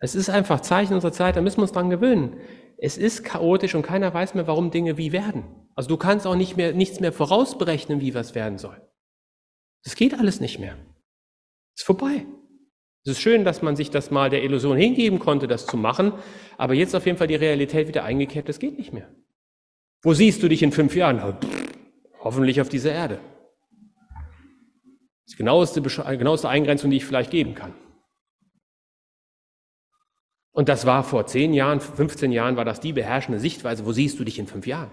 Es 0.00 0.14
ist 0.14 0.30
einfach 0.30 0.60
Zeichen 0.60 0.94
unserer 0.94 1.12
Zeit, 1.12 1.36
da 1.36 1.40
müssen 1.40 1.58
wir 1.58 1.62
uns 1.62 1.72
dran 1.72 1.90
gewöhnen. 1.90 2.36
Es 2.78 2.96
ist 2.96 3.24
chaotisch 3.24 3.74
und 3.74 3.82
keiner 3.82 4.12
weiß 4.12 4.34
mehr, 4.34 4.46
warum 4.46 4.70
Dinge 4.70 4.96
wie 4.96 5.12
werden. 5.12 5.44
Also 5.74 5.88
du 5.88 5.96
kannst 5.96 6.26
auch 6.26 6.36
nicht 6.36 6.56
mehr, 6.56 6.72
nichts 6.72 7.00
mehr 7.00 7.12
vorausberechnen, 7.12 8.00
wie 8.00 8.14
was 8.14 8.34
werden 8.34 8.58
soll. 8.58 8.80
Das 9.84 9.96
geht 9.96 10.18
alles 10.18 10.40
nicht 10.40 10.58
mehr. 10.58 10.76
Ist 11.76 11.84
vorbei. 11.84 12.26
Es 13.04 13.12
ist 13.12 13.20
schön, 13.20 13.44
dass 13.44 13.62
man 13.62 13.76
sich 13.76 13.90
das 13.90 14.10
mal 14.10 14.30
der 14.30 14.42
Illusion 14.42 14.76
hingeben 14.76 15.18
konnte, 15.18 15.46
das 15.48 15.66
zu 15.66 15.76
machen, 15.76 16.12
aber 16.56 16.74
jetzt 16.74 16.94
auf 16.94 17.06
jeden 17.06 17.16
Fall 17.16 17.28
die 17.28 17.36
Realität 17.36 17.88
wieder 17.88 18.04
eingekehrt, 18.04 18.48
das 18.48 18.58
geht 18.58 18.76
nicht 18.76 18.92
mehr. 18.92 19.08
Wo 20.02 20.14
siehst 20.14 20.42
du 20.42 20.48
dich 20.48 20.62
in 20.62 20.72
fünf 20.72 20.94
Jahren? 20.94 21.18
Pff, 21.40 21.67
hoffentlich 22.28 22.60
auf 22.60 22.68
dieser 22.68 22.92
Erde. 22.92 23.14
Das 25.24 25.28
ist 25.28 25.32
die 25.32 25.36
genaueste, 25.38 25.80
genaueste 25.80 26.50
Eingrenzung, 26.50 26.90
die 26.90 26.98
ich 26.98 27.06
vielleicht 27.06 27.30
geben 27.30 27.54
kann. 27.54 27.72
Und 30.52 30.68
das 30.68 30.84
war 30.84 31.04
vor 31.04 31.26
zehn 31.26 31.54
Jahren, 31.54 31.80
15 31.80 32.30
Jahren, 32.30 32.56
war 32.56 32.66
das 32.66 32.80
die 32.80 32.92
beherrschende 32.92 33.40
Sichtweise. 33.40 33.86
Wo 33.86 33.92
siehst 33.92 34.20
du 34.20 34.24
dich 34.24 34.38
in 34.38 34.46
fünf 34.46 34.66
Jahren? 34.66 34.90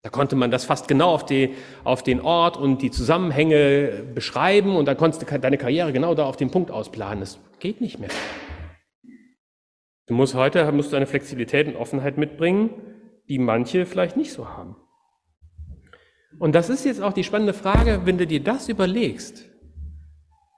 Da 0.00 0.08
konnte 0.08 0.34
man 0.34 0.50
das 0.50 0.64
fast 0.64 0.88
genau 0.88 1.10
auf, 1.10 1.26
die, 1.26 1.54
auf 1.84 2.02
den 2.02 2.22
Ort 2.22 2.56
und 2.56 2.80
die 2.80 2.90
Zusammenhänge 2.90 4.04
beschreiben 4.14 4.74
und 4.74 4.86
dann 4.86 4.96
konntest 4.96 5.30
du 5.30 5.38
deine 5.38 5.58
Karriere 5.58 5.92
genau 5.92 6.14
da 6.14 6.24
auf 6.24 6.38
den 6.38 6.50
Punkt 6.50 6.70
ausplanen. 6.70 7.20
Das 7.20 7.38
geht 7.60 7.82
nicht 7.82 7.98
mehr. 7.98 8.08
Du 10.06 10.14
musst 10.14 10.34
heute 10.34 10.72
musst 10.72 10.92
du 10.92 10.96
eine 10.96 11.06
Flexibilität 11.06 11.66
und 11.66 11.76
Offenheit 11.76 12.16
mitbringen, 12.16 12.70
die 13.28 13.38
manche 13.38 13.84
vielleicht 13.84 14.16
nicht 14.16 14.32
so 14.32 14.48
haben. 14.48 14.76
Und 16.38 16.54
das 16.54 16.68
ist 16.68 16.84
jetzt 16.84 17.00
auch 17.00 17.12
die 17.12 17.24
spannende 17.24 17.54
Frage, 17.54 18.02
wenn 18.04 18.18
du 18.18 18.26
dir 18.26 18.42
das 18.42 18.68
überlegst. 18.68 19.44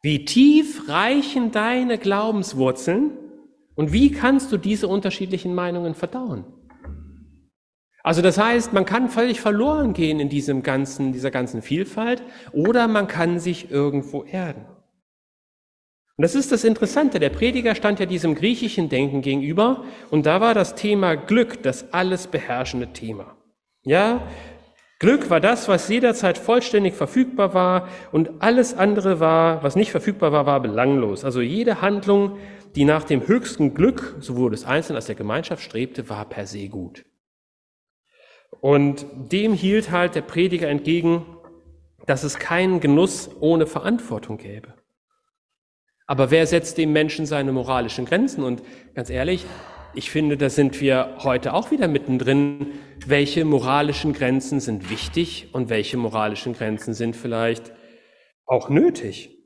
Wie 0.03 0.25
tief 0.25 0.89
reichen 0.89 1.51
deine 1.51 1.99
Glaubenswurzeln 1.99 3.13
und 3.75 3.93
wie 3.93 4.11
kannst 4.11 4.53
du 4.53 4.59
diese 4.59 4.89
unterschiedlichen 4.89 5.55
Meinungen 5.55 5.95
verdauen? 5.95 6.45
Also 8.03 8.21
das 8.21 8.37
heißt, 8.37 8.75
man 8.75 8.85
kann 8.85 9.09
völlig 9.09 9.41
verloren 9.41 9.95
gehen 9.95 10.21
in 10.21 10.29
diesem 10.29 10.63
ganzen, 10.63 11.13
dieser 11.13 11.31
ganzen 11.31 11.63
Vielfalt 11.63 12.23
oder 12.53 12.87
man 12.87 13.07
kann 13.07 13.39
sich 13.39 13.71
irgendwo 13.71 14.25
erden. 14.25 14.67
Und 16.17 16.23
das 16.23 16.35
ist 16.35 16.53
das 16.53 16.65
Interessante. 16.65 17.19
Der 17.19 17.31
Prediger 17.31 17.75
stand 17.75 17.99
ja 17.99 18.07
diesem 18.07 18.35
griechischen 18.35 18.91
Denken 18.91 19.23
gegenüber 19.23 19.85
und 20.11 20.27
da 20.27 20.41
war 20.41 20.53
das 20.53 20.75
Thema 20.75 21.17
Glück 21.17 21.63
das 21.63 21.93
alles 21.95 22.27
beherrschende 22.27 22.93
Thema. 22.93 23.39
Ja, 23.83 24.29
Glück 25.05 25.29
war 25.29 25.39
das, 25.39 25.69
was 25.69 25.87
jederzeit 25.91 26.39
vollständig 26.39 26.95
verfügbar 26.95 27.53
war 27.53 27.91
und 28.11 28.41
alles 28.41 28.73
andere 28.73 29.21
war, 29.21 29.63
was 29.63 29.77
nicht 29.77 29.91
verfügbar 29.91 30.33
war, 30.33 30.47
war 30.47 30.61
belanglos. 30.61 31.27
Also 31.27 31.43
jede 31.43 31.83
Handlung, 31.83 32.39
die 32.75 32.87
nach 32.87 33.05
dem 33.05 33.27
höchsten 33.27 33.75
Glück 33.75 34.17
sowohl 34.21 34.51
des 34.51 34.65
Einzelnen 34.65 34.97
als 34.97 35.05
der 35.05 35.15
Gemeinschaft 35.15 35.63
strebte, 35.63 36.09
war 36.09 36.27
per 36.27 36.47
se 36.47 36.71
gut. 36.71 37.05
Und 38.63 39.05
dem 39.31 39.53
hielt 39.53 39.91
halt 39.91 40.15
der 40.15 40.23
Prediger 40.23 40.69
entgegen, 40.71 41.27
dass 42.07 42.25
es 42.25 42.39
keinen 42.39 42.81
Genuss 42.81 43.29
ohne 43.41 43.67
Verantwortung 43.67 44.39
gäbe. 44.39 44.73
Aber 46.07 46.31
wer 46.31 46.47
setzt 46.47 46.79
dem 46.79 46.95
Menschen 46.95 47.27
seine 47.27 47.53
moralischen 47.53 48.07
Grenzen? 48.07 48.43
Und 48.43 48.63
ganz 48.95 49.11
ehrlich, 49.11 49.45
ich 49.95 50.11
finde, 50.11 50.37
da 50.37 50.51
sind 50.51 50.81
wir 50.81 51.17
heute 51.21 51.55
auch 51.55 51.71
wieder 51.71 51.89
mittendrin. 51.89 52.73
Welche 53.07 53.45
moralischen 53.45 54.13
Grenzen 54.13 54.61
sind 54.61 54.91
wichtig 54.91 55.49
und 55.53 55.69
welche 55.69 55.97
moralischen 55.97 56.55
Grenzen 56.55 56.95
sind 56.95 57.17
vielleicht 57.17 57.73
auch 58.47 58.69
nötig? 58.69 59.39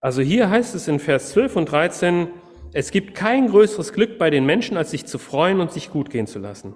Also 0.00 0.22
hier 0.22 0.50
heißt 0.50 0.74
es 0.74 0.88
in 0.88 0.98
Vers 0.98 1.30
12 1.30 1.56
und 1.56 1.70
13, 1.70 2.28
es 2.72 2.90
gibt 2.90 3.14
kein 3.14 3.48
größeres 3.48 3.92
Glück 3.92 4.18
bei 4.18 4.30
den 4.30 4.44
Menschen, 4.44 4.76
als 4.76 4.90
sich 4.90 5.06
zu 5.06 5.18
freuen 5.18 5.60
und 5.60 5.72
sich 5.72 5.90
gut 5.90 6.10
gehen 6.10 6.26
zu 6.26 6.38
lassen. 6.38 6.74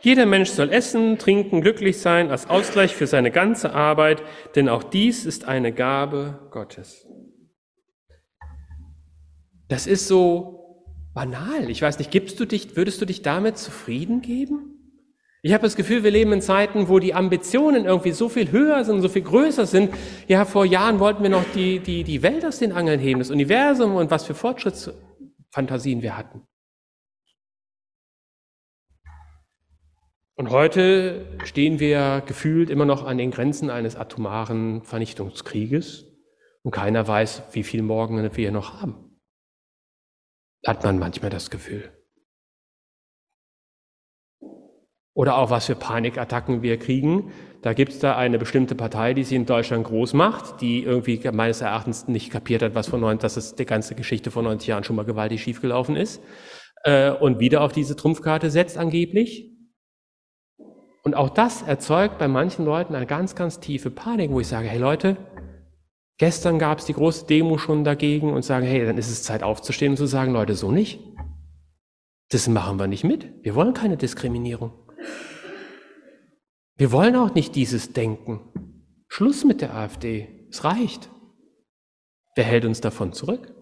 Jeder 0.00 0.26
Mensch 0.26 0.50
soll 0.50 0.72
essen, 0.72 1.18
trinken, 1.18 1.60
glücklich 1.60 1.98
sein 1.98 2.30
als 2.30 2.48
Ausgleich 2.48 2.94
für 2.94 3.06
seine 3.06 3.30
ganze 3.30 3.72
Arbeit, 3.72 4.22
denn 4.54 4.68
auch 4.68 4.84
dies 4.84 5.26
ist 5.26 5.46
eine 5.46 5.72
Gabe 5.72 6.48
Gottes. 6.50 7.06
Das 9.68 9.86
ist 9.86 10.08
so 10.08 10.57
banal. 11.18 11.68
Ich 11.68 11.82
weiß 11.82 11.98
nicht, 11.98 12.12
gibst 12.12 12.38
du 12.38 12.44
dich, 12.44 12.76
würdest 12.76 13.00
du 13.00 13.04
dich 13.04 13.22
damit 13.22 13.58
zufrieden 13.58 14.22
geben? 14.22 14.76
Ich 15.42 15.52
habe 15.52 15.64
das 15.64 15.74
Gefühl, 15.74 16.04
wir 16.04 16.12
leben 16.12 16.32
in 16.32 16.40
Zeiten, 16.40 16.88
wo 16.88 17.00
die 17.00 17.12
Ambitionen 17.12 17.86
irgendwie 17.86 18.12
so 18.12 18.28
viel 18.28 18.52
höher 18.52 18.84
sind, 18.84 19.00
so 19.00 19.08
viel 19.08 19.22
größer 19.22 19.66
sind. 19.66 19.92
Ja, 20.28 20.44
vor 20.44 20.64
Jahren 20.64 21.00
wollten 21.00 21.24
wir 21.24 21.30
noch 21.30 21.42
die, 21.56 21.80
die, 21.80 22.04
die 22.04 22.22
Welt 22.22 22.44
aus 22.46 22.60
den 22.60 22.70
Angeln 22.70 23.00
heben, 23.00 23.18
das 23.18 23.32
Universum 23.32 23.96
und 23.96 24.12
was 24.12 24.26
für 24.26 24.34
Fortschrittsfantasien 24.34 26.02
wir 26.02 26.16
hatten. 26.16 26.42
Und 30.36 30.50
heute 30.50 31.26
stehen 31.42 31.80
wir 31.80 32.22
gefühlt 32.26 32.70
immer 32.70 32.84
noch 32.84 33.04
an 33.04 33.18
den 33.18 33.32
Grenzen 33.32 33.70
eines 33.70 33.96
atomaren 33.96 34.82
Vernichtungskrieges 34.84 36.06
und 36.62 36.70
keiner 36.70 37.08
weiß, 37.08 37.42
wie 37.50 37.64
viel 37.64 37.82
morgen 37.82 38.30
wir 38.36 38.52
noch 38.52 38.80
haben. 38.80 39.07
Hat 40.66 40.82
man 40.84 40.98
manchmal 40.98 41.30
das 41.30 41.50
Gefühl. 41.50 41.92
Oder 45.14 45.36
auch 45.36 45.50
was 45.50 45.66
für 45.66 45.74
Panikattacken 45.74 46.62
wir 46.62 46.78
kriegen. 46.78 47.32
Da 47.62 47.72
gibt 47.72 47.92
es 47.92 47.98
da 47.98 48.16
eine 48.16 48.38
bestimmte 48.38 48.76
Partei, 48.76 49.14
die 49.14 49.24
sie 49.24 49.34
in 49.34 49.46
Deutschland 49.46 49.84
groß 49.84 50.14
macht, 50.14 50.60
die 50.60 50.84
irgendwie 50.84 51.20
meines 51.32 51.60
Erachtens 51.60 52.06
nicht 52.06 52.30
kapiert 52.30 52.62
hat, 52.62 52.76
was 52.76 52.86
von 52.86 53.00
90, 53.00 53.20
dass 53.20 53.36
es 53.36 53.56
die 53.56 53.66
ganze 53.66 53.96
Geschichte 53.96 54.30
vor 54.30 54.44
90 54.44 54.68
Jahren 54.68 54.84
schon 54.84 54.94
mal 54.94 55.04
gewaltig 55.04 55.42
schiefgelaufen 55.42 55.96
ist. 55.96 56.22
Äh, 56.84 57.10
und 57.10 57.40
wieder 57.40 57.62
auf 57.62 57.72
diese 57.72 57.96
Trumpfkarte 57.96 58.50
setzt 58.50 58.78
angeblich. 58.78 59.50
Und 61.02 61.16
auch 61.16 61.30
das 61.30 61.62
erzeugt 61.62 62.18
bei 62.18 62.28
manchen 62.28 62.64
Leuten 62.64 62.94
eine 62.94 63.06
ganz, 63.06 63.34
ganz 63.34 63.58
tiefe 63.60 63.90
Panik, 63.90 64.30
wo 64.30 64.38
ich 64.38 64.46
sage, 64.46 64.68
hey 64.68 64.78
Leute, 64.78 65.16
gestern 66.18 66.58
gab 66.58 66.78
es 66.78 66.84
die 66.84 66.92
große 66.92 67.26
Demo 67.26 67.58
schon 67.58 67.84
dagegen 67.84 68.32
und 68.32 68.44
sagen, 68.44 68.66
hey, 68.66 68.84
dann 68.84 68.98
ist 68.98 69.10
es 69.10 69.22
Zeit 69.22 69.42
aufzustehen 69.42 69.92
und 69.92 69.96
zu 69.96 70.06
sagen, 70.06 70.32
Leute, 70.32 70.54
so 70.54 70.70
nicht. 70.70 71.00
Das 72.30 72.46
machen 72.48 72.78
wir 72.78 72.86
nicht 72.86 73.04
mit. 73.04 73.42
Wir 73.42 73.54
wollen 73.54 73.72
keine 73.72 73.96
Diskriminierung. 73.96 74.72
Wir 76.76 76.92
wollen 76.92 77.16
auch 77.16 77.34
nicht 77.34 77.54
dieses 77.54 77.92
Denken. 77.92 78.40
Schluss 79.08 79.44
mit 79.44 79.62
der 79.62 79.74
AfD. 79.74 80.46
Es 80.50 80.64
reicht. 80.64 81.08
Wer 82.36 82.44
hält 82.44 82.64
uns 82.64 82.80
davon 82.80 83.12
zurück? 83.12 83.54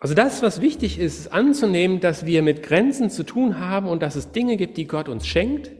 Also 0.00 0.14
das, 0.14 0.42
was 0.42 0.60
wichtig 0.60 0.98
ist, 0.98 1.18
ist 1.20 1.32
anzunehmen, 1.32 2.00
dass 2.00 2.26
wir 2.26 2.42
mit 2.42 2.62
Grenzen 2.62 3.08
zu 3.08 3.24
tun 3.24 3.58
haben 3.58 3.88
und 3.88 4.02
dass 4.02 4.16
es 4.16 4.32
Dinge 4.32 4.56
gibt, 4.56 4.76
die 4.76 4.86
Gott 4.86 5.08
uns 5.08 5.26
schenkt. 5.26 5.70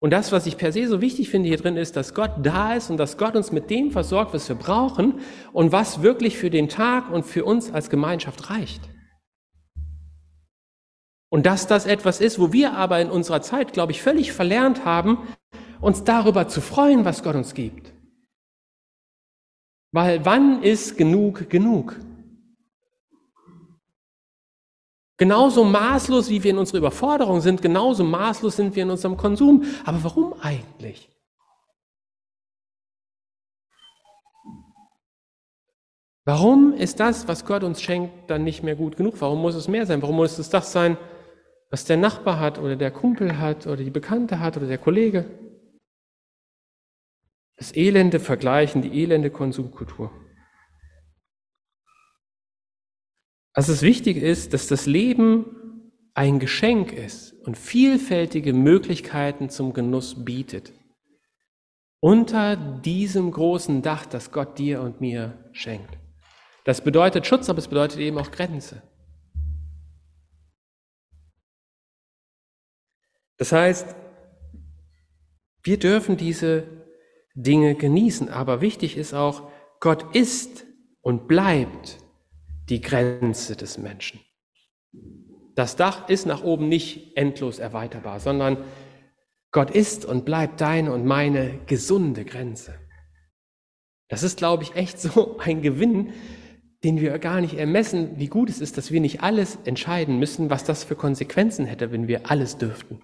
Und 0.00 0.12
das, 0.12 0.30
was 0.30 0.46
ich 0.46 0.56
per 0.56 0.70
se 0.72 0.86
so 0.86 1.00
wichtig 1.00 1.28
finde 1.28 1.48
hier 1.48 1.56
drin, 1.56 1.76
ist, 1.76 1.96
dass 1.96 2.14
Gott 2.14 2.30
da 2.42 2.74
ist 2.74 2.88
und 2.88 2.98
dass 2.98 3.18
Gott 3.18 3.34
uns 3.34 3.50
mit 3.50 3.68
dem 3.68 3.90
versorgt, 3.90 4.32
was 4.32 4.48
wir 4.48 4.56
brauchen 4.56 5.20
und 5.52 5.72
was 5.72 6.02
wirklich 6.02 6.38
für 6.38 6.50
den 6.50 6.68
Tag 6.68 7.10
und 7.10 7.26
für 7.26 7.44
uns 7.44 7.72
als 7.72 7.90
Gemeinschaft 7.90 8.48
reicht. 8.48 8.88
Und 11.30 11.46
dass 11.46 11.66
das 11.66 11.84
etwas 11.84 12.20
ist, 12.20 12.38
wo 12.38 12.52
wir 12.52 12.74
aber 12.74 13.00
in 13.00 13.10
unserer 13.10 13.42
Zeit, 13.42 13.72
glaube 13.72 13.92
ich, 13.92 14.00
völlig 14.00 14.32
verlernt 14.32 14.84
haben, 14.84 15.18
uns 15.80 16.04
darüber 16.04 16.48
zu 16.48 16.60
freuen, 16.60 17.04
was 17.04 17.22
Gott 17.22 17.34
uns 17.34 17.54
gibt. 17.54 17.92
Weil 19.92 20.24
wann 20.24 20.62
ist 20.62 20.96
genug 20.96 21.50
genug? 21.50 21.96
Genauso 25.18 25.64
maßlos, 25.64 26.30
wie 26.30 26.44
wir 26.44 26.52
in 26.52 26.58
unserer 26.58 26.78
Überforderung 26.78 27.40
sind, 27.40 27.60
genauso 27.60 28.04
maßlos 28.04 28.54
sind 28.54 28.76
wir 28.76 28.84
in 28.84 28.90
unserem 28.90 29.16
Konsum. 29.16 29.64
Aber 29.84 30.02
warum 30.04 30.32
eigentlich? 30.40 31.10
Warum 36.24 36.72
ist 36.72 37.00
das, 37.00 37.26
was 37.26 37.44
Gott 37.44 37.64
uns 37.64 37.82
schenkt, 37.82 38.30
dann 38.30 38.44
nicht 38.44 38.62
mehr 38.62 38.76
gut 38.76 38.96
genug? 38.96 39.14
Warum 39.20 39.40
muss 39.42 39.56
es 39.56 39.66
mehr 39.66 39.86
sein? 39.86 40.02
Warum 40.02 40.16
muss 40.16 40.38
es 40.38 40.50
das 40.50 40.70
sein, 40.72 40.96
was 41.70 41.84
der 41.84 41.96
Nachbar 41.96 42.38
hat 42.38 42.58
oder 42.58 42.76
der 42.76 42.92
Kumpel 42.92 43.38
hat 43.38 43.66
oder 43.66 43.78
die 43.78 43.90
Bekannte 43.90 44.38
hat 44.38 44.56
oder 44.56 44.66
der 44.66 44.78
Kollege? 44.78 45.24
Das 47.56 47.74
elende 47.74 48.20
Vergleichen, 48.20 48.82
die 48.82 49.02
elende 49.02 49.30
Konsumkultur. 49.30 50.12
Dass 53.58 53.66
es 53.66 53.82
wichtig 53.82 54.18
ist, 54.18 54.54
dass 54.54 54.68
das 54.68 54.86
Leben 54.86 55.90
ein 56.14 56.38
Geschenk 56.38 56.92
ist 56.92 57.32
und 57.44 57.58
vielfältige 57.58 58.52
Möglichkeiten 58.52 59.50
zum 59.50 59.72
Genuss 59.72 60.24
bietet. 60.24 60.72
Unter 61.98 62.54
diesem 62.54 63.32
großen 63.32 63.82
Dach, 63.82 64.06
das 64.06 64.30
Gott 64.30 64.60
dir 64.60 64.80
und 64.80 65.00
mir 65.00 65.50
schenkt. 65.50 65.98
Das 66.66 66.84
bedeutet 66.84 67.26
Schutz, 67.26 67.48
aber 67.48 67.58
es 67.58 67.66
bedeutet 67.66 67.98
eben 67.98 68.16
auch 68.18 68.30
Grenze. 68.30 68.80
Das 73.38 73.50
heißt, 73.50 73.96
wir 75.64 75.80
dürfen 75.80 76.16
diese 76.16 76.62
Dinge 77.34 77.74
genießen, 77.74 78.28
aber 78.28 78.60
wichtig 78.60 78.96
ist 78.96 79.14
auch, 79.14 79.50
Gott 79.80 80.14
ist 80.14 80.64
und 81.00 81.26
bleibt 81.26 81.98
die 82.68 82.80
Grenze 82.80 83.56
des 83.56 83.78
Menschen. 83.78 84.20
Das 85.54 85.76
Dach 85.76 86.08
ist 86.08 86.26
nach 86.26 86.42
oben 86.44 86.68
nicht 86.68 87.16
endlos 87.16 87.58
erweiterbar, 87.58 88.20
sondern 88.20 88.64
Gott 89.50 89.70
ist 89.70 90.04
und 90.04 90.24
bleibt 90.24 90.60
deine 90.60 90.92
und 90.92 91.04
meine 91.04 91.58
gesunde 91.66 92.24
Grenze. 92.24 92.78
Das 94.08 94.22
ist, 94.22 94.38
glaube 94.38 94.62
ich, 94.62 94.74
echt 94.74 95.00
so 95.00 95.38
ein 95.38 95.62
Gewinn, 95.62 96.12
den 96.84 97.00
wir 97.00 97.18
gar 97.18 97.40
nicht 97.40 97.54
ermessen, 97.54 98.18
wie 98.18 98.28
gut 98.28 98.48
es 98.48 98.60
ist, 98.60 98.78
dass 98.78 98.92
wir 98.92 99.00
nicht 99.00 99.22
alles 99.22 99.58
entscheiden 99.64 100.18
müssen, 100.18 100.48
was 100.48 100.64
das 100.64 100.84
für 100.84 100.94
Konsequenzen 100.96 101.66
hätte, 101.66 101.90
wenn 101.90 102.06
wir 102.06 102.30
alles 102.30 102.56
dürften. 102.56 103.02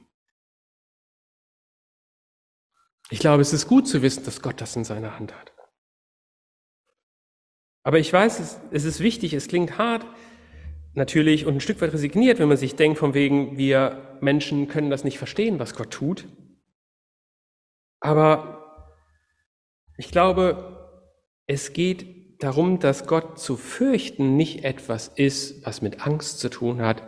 Ich 3.11 3.19
glaube, 3.19 3.43
es 3.43 3.53
ist 3.53 3.69
gut 3.69 3.87
zu 3.89 4.01
wissen, 4.03 4.25
dass 4.25 4.41
Gott 4.41 4.61
das 4.61 4.77
in 4.77 4.85
seiner 4.85 5.19
Hand 5.19 5.35
hat. 5.35 5.53
Aber 7.85 7.99
ich 7.99 8.13
weiß, 8.13 8.41
es, 8.41 8.61
es 8.73 8.85
ist 8.85 9.01
wichtig, 9.01 9.35
es 9.35 9.47
klingt 9.47 9.79
hart, 9.79 10.07
natürlich 10.95 11.47
und 11.47 11.55
ein 11.55 11.61
Stück 11.61 11.81
weit 11.81 11.93
resigniert, 11.93 12.39
wenn 12.39 12.49
man 12.49 12.57
sich 12.57 12.77
denkt, 12.77 12.99
von 12.99 13.15
wegen, 13.15 13.59
wir 13.59 14.17
Menschen 14.21 14.69
können 14.69 14.91
das 14.91 15.05
nicht 15.05 15.19
verstehen, 15.19 15.59
was 15.59 15.75
Gott 15.75 15.91
tut. 15.91 16.27
Aber 18.01 18.91
ich 19.99 20.11
glaube, 20.11 20.91
es 21.47 21.73
geht 21.73 22.43
darum, 22.43 22.79
dass 22.79 23.07
Gott 23.07 23.39
zu 23.39 23.57
fürchten 23.57 24.37
nicht 24.37 24.65
etwas 24.65 25.09
ist, 25.09 25.65
was 25.67 25.83
mit 25.83 26.07
Angst 26.07 26.41
zu 26.41 26.49
tun 26.49 26.81
hat, 26.81 27.03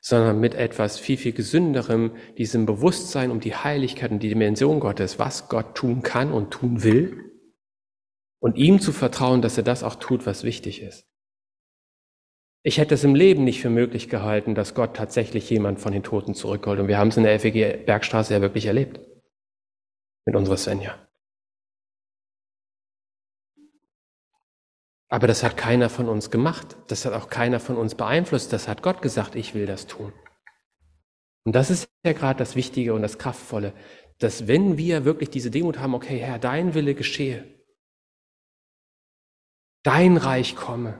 sondern 0.00 0.38
mit 0.40 0.54
etwas 0.54 0.98
viel, 0.98 1.16
viel 1.16 1.32
gesünderem, 1.32 2.12
diesem 2.38 2.66
Bewusstsein 2.66 3.30
um 3.30 3.40
die 3.40 3.54
Heiligkeit 3.54 4.12
und 4.12 4.22
die 4.22 4.28
Dimension 4.28 4.80
Gottes, 4.80 5.18
was 5.18 5.48
Gott 5.48 5.74
tun 5.74 6.02
kann 6.02 6.32
und 6.32 6.52
tun 6.52 6.84
will 6.84 7.29
und 8.40 8.56
ihm 8.56 8.80
zu 8.80 8.92
vertrauen, 8.92 9.42
dass 9.42 9.56
er 9.56 9.62
das 9.62 9.82
auch 9.82 9.94
tut, 9.94 10.26
was 10.26 10.42
wichtig 10.42 10.82
ist. 10.82 11.06
Ich 12.62 12.78
hätte 12.78 12.94
es 12.94 13.04
im 13.04 13.14
Leben 13.14 13.44
nicht 13.44 13.62
für 13.62 13.70
möglich 13.70 14.10
gehalten, 14.10 14.54
dass 14.54 14.74
Gott 14.74 14.94
tatsächlich 14.94 15.48
jemand 15.48 15.80
von 15.80 15.92
den 15.92 16.02
Toten 16.02 16.34
zurückholt. 16.34 16.78
Und 16.78 16.88
wir 16.88 16.98
haben 16.98 17.08
es 17.08 17.16
in 17.16 17.22
der 17.22 17.38
FEG 17.40 17.86
Bergstraße 17.86 18.34
ja 18.34 18.40
wirklich 18.42 18.66
erlebt. 18.66 19.00
Mit 20.26 20.36
unserer 20.36 20.58
Svenja. 20.58 20.98
Aber 25.08 25.26
das 25.26 25.42
hat 25.42 25.56
keiner 25.56 25.88
von 25.88 26.08
uns 26.08 26.30
gemacht. 26.30 26.76
Das 26.88 27.06
hat 27.06 27.14
auch 27.14 27.30
keiner 27.30 27.60
von 27.60 27.76
uns 27.76 27.94
beeinflusst. 27.94 28.52
Das 28.52 28.68
hat 28.68 28.82
Gott 28.82 29.00
gesagt, 29.00 29.34
ich 29.36 29.54
will 29.54 29.66
das 29.66 29.86
tun. 29.86 30.12
Und 31.44 31.54
das 31.54 31.70
ist 31.70 31.88
ja 32.04 32.12
gerade 32.12 32.38
das 32.38 32.56
Wichtige 32.56 32.92
und 32.92 33.00
das 33.00 33.18
Kraftvolle, 33.18 33.72
dass 34.18 34.46
wenn 34.46 34.76
wir 34.76 35.06
wirklich 35.06 35.30
diese 35.30 35.50
Demut 35.50 35.78
haben, 35.78 35.94
okay, 35.94 36.18
Herr, 36.18 36.38
dein 36.38 36.74
Wille 36.74 36.94
geschehe, 36.94 37.59
dein 39.82 40.16
Reich 40.16 40.56
komme, 40.56 40.98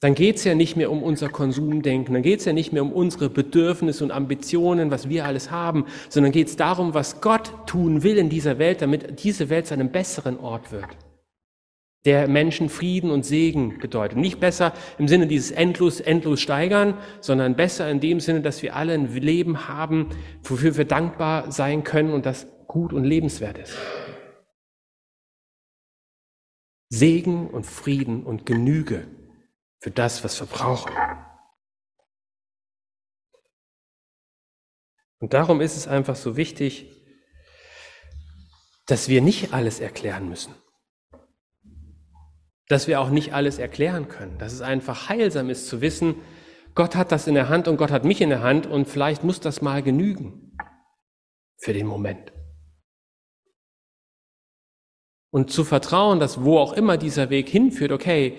dann 0.00 0.14
geht 0.14 0.36
es 0.36 0.44
ja 0.44 0.54
nicht 0.54 0.76
mehr 0.76 0.90
um 0.90 1.02
unser 1.02 1.28
Konsumdenken, 1.28 2.14
dann 2.14 2.22
geht 2.22 2.40
es 2.40 2.46
ja 2.46 2.54
nicht 2.54 2.72
mehr 2.72 2.82
um 2.82 2.92
unsere 2.92 3.28
Bedürfnisse 3.28 4.02
und 4.02 4.10
Ambitionen, 4.10 4.90
was 4.90 5.10
wir 5.10 5.26
alles 5.26 5.50
haben, 5.50 5.84
sondern 6.08 6.32
geht 6.32 6.48
es 6.48 6.56
darum, 6.56 6.94
was 6.94 7.20
Gott 7.20 7.52
tun 7.66 8.02
will 8.02 8.16
in 8.16 8.30
dieser 8.30 8.58
Welt, 8.58 8.80
damit 8.80 9.22
diese 9.22 9.50
Welt 9.50 9.66
zu 9.66 9.74
einem 9.74 9.90
besseren 9.90 10.40
Ort 10.40 10.72
wird, 10.72 10.88
der 12.06 12.28
Menschen 12.28 12.70
Frieden 12.70 13.10
und 13.10 13.26
Segen 13.26 13.78
bedeutet. 13.78 14.16
Nicht 14.16 14.40
besser 14.40 14.72
im 14.96 15.06
Sinne 15.06 15.26
dieses 15.26 15.50
endlos, 15.50 16.00
endlos 16.00 16.40
steigern, 16.40 16.94
sondern 17.20 17.54
besser 17.54 17.90
in 17.90 18.00
dem 18.00 18.20
Sinne, 18.20 18.40
dass 18.40 18.62
wir 18.62 18.74
alle 18.74 18.94
ein 18.94 19.14
Leben 19.14 19.68
haben, 19.68 20.08
wofür 20.42 20.78
wir 20.78 20.86
dankbar 20.86 21.52
sein 21.52 21.84
können 21.84 22.14
und 22.14 22.24
das 22.24 22.46
gut 22.66 22.94
und 22.94 23.04
lebenswert 23.04 23.58
ist. 23.58 23.76
Segen 26.90 27.48
und 27.48 27.64
Frieden 27.64 28.24
und 28.24 28.46
Genüge 28.46 29.06
für 29.78 29.90
das, 29.90 30.24
was 30.24 30.40
wir 30.40 30.46
brauchen. 30.46 30.92
Und 35.20 35.34
darum 35.34 35.60
ist 35.60 35.76
es 35.76 35.86
einfach 35.86 36.16
so 36.16 36.36
wichtig, 36.36 36.90
dass 38.86 39.08
wir 39.08 39.22
nicht 39.22 39.54
alles 39.54 39.78
erklären 39.78 40.28
müssen. 40.28 40.54
Dass 42.68 42.88
wir 42.88 43.00
auch 43.00 43.10
nicht 43.10 43.34
alles 43.34 43.58
erklären 43.58 44.08
können. 44.08 44.38
Dass 44.38 44.52
es 44.52 44.60
einfach 44.60 45.08
heilsam 45.08 45.48
ist 45.48 45.68
zu 45.68 45.80
wissen, 45.80 46.16
Gott 46.74 46.96
hat 46.96 47.12
das 47.12 47.26
in 47.26 47.34
der 47.34 47.48
Hand 47.48 47.68
und 47.68 47.76
Gott 47.76 47.90
hat 47.90 48.04
mich 48.04 48.20
in 48.20 48.30
der 48.30 48.42
Hand 48.42 48.66
und 48.66 48.88
vielleicht 48.88 49.22
muss 49.22 49.40
das 49.40 49.60
mal 49.60 49.82
genügen 49.82 50.56
für 51.58 51.72
den 51.72 51.86
Moment. 51.86 52.32
Und 55.30 55.50
zu 55.50 55.64
vertrauen, 55.64 56.18
dass 56.18 56.44
wo 56.44 56.58
auch 56.58 56.72
immer 56.72 56.96
dieser 56.96 57.30
Weg 57.30 57.48
hinführt, 57.48 57.92
okay, 57.92 58.36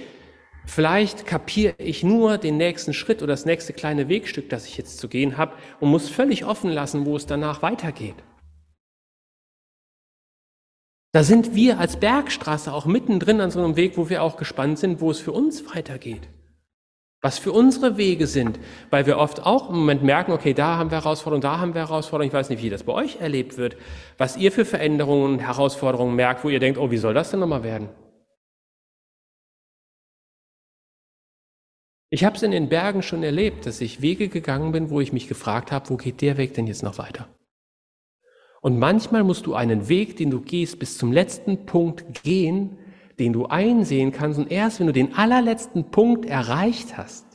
Vielleicht 0.65 1.25
kapiere 1.25 1.73
ich 1.79 2.03
nur 2.03 2.37
den 2.37 2.57
nächsten 2.57 2.93
Schritt 2.93 3.23
oder 3.23 3.33
das 3.33 3.45
nächste 3.45 3.73
kleine 3.73 4.09
Wegstück, 4.09 4.49
das 4.49 4.65
ich 4.65 4.77
jetzt 4.77 4.99
zu 4.99 5.07
gehen 5.07 5.37
habe 5.37 5.53
und 5.79 5.89
muss 5.89 6.09
völlig 6.09 6.45
offen 6.45 6.69
lassen, 6.69 7.05
wo 7.05 7.15
es 7.15 7.25
danach 7.25 7.61
weitergeht. 7.61 8.15
Da 11.13 11.23
sind 11.23 11.55
wir 11.55 11.79
als 11.79 11.99
Bergstraße 11.99 12.71
auch 12.71 12.85
mittendrin 12.85 13.41
an 13.41 13.51
so 13.51 13.61
einem 13.61 13.75
Weg, 13.75 13.97
wo 13.97 14.09
wir 14.09 14.23
auch 14.23 14.37
gespannt 14.37 14.79
sind, 14.79 15.01
wo 15.01 15.11
es 15.11 15.19
für 15.19 15.33
uns 15.33 15.75
weitergeht. 15.75 16.29
Was 17.23 17.37
für 17.37 17.51
unsere 17.51 17.97
Wege 17.97 18.25
sind, 18.25 18.59
weil 18.89 19.05
wir 19.05 19.19
oft 19.19 19.45
auch 19.45 19.69
im 19.69 19.75
Moment 19.75 20.01
merken, 20.01 20.31
okay, 20.31 20.55
da 20.55 20.77
haben 20.77 20.89
wir 20.89 20.97
Herausforderungen, 20.97 21.41
da 21.41 21.59
haben 21.59 21.75
wir 21.75 21.81
Herausforderungen. 21.81 22.29
Ich 22.29 22.33
weiß 22.33 22.49
nicht, 22.49 22.63
wie 22.63 22.71
das 22.71 22.83
bei 22.83 22.93
euch 22.93 23.21
erlebt 23.21 23.57
wird, 23.57 23.77
was 24.17 24.37
ihr 24.37 24.51
für 24.51 24.65
Veränderungen 24.65 25.33
und 25.33 25.39
Herausforderungen 25.39 26.15
merkt, 26.15 26.43
wo 26.43 26.49
ihr 26.49 26.59
denkt, 26.59 26.79
oh, 26.79 26.89
wie 26.89 26.97
soll 26.97 27.13
das 27.13 27.29
denn 27.29 27.39
nochmal 27.39 27.63
werden? 27.63 27.89
Ich 32.09 32.25
habe 32.25 32.35
es 32.35 32.43
in 32.43 32.51
den 32.51 32.69
Bergen 32.69 33.03
schon 33.03 33.23
erlebt, 33.23 33.67
dass 33.67 33.79
ich 33.81 34.01
Wege 34.01 34.27
gegangen 34.27 34.71
bin, 34.71 34.89
wo 34.89 34.99
ich 34.99 35.13
mich 35.13 35.27
gefragt 35.27 35.71
habe, 35.71 35.89
wo 35.89 35.97
geht 35.97 36.21
der 36.21 36.37
Weg 36.37 36.55
denn 36.55 36.67
jetzt 36.67 36.83
noch 36.83 36.97
weiter? 36.97 37.29
Und 38.61 38.79
manchmal 38.79 39.23
musst 39.23 39.45
du 39.45 39.53
einen 39.53 39.87
Weg, 39.89 40.17
den 40.17 40.29
du 40.29 40.41
gehst, 40.41 40.77
bis 40.79 40.97
zum 40.97 41.13
letzten 41.13 41.65
Punkt 41.65 42.23
gehen, 42.23 42.77
den 43.21 43.33
du 43.33 43.45
einsehen 43.45 44.11
kannst. 44.11 44.39
Und 44.39 44.51
erst 44.51 44.79
wenn 44.79 44.87
du 44.87 44.93
den 44.93 45.13
allerletzten 45.13 45.91
Punkt 45.91 46.25
erreicht 46.25 46.97
hast, 46.97 47.25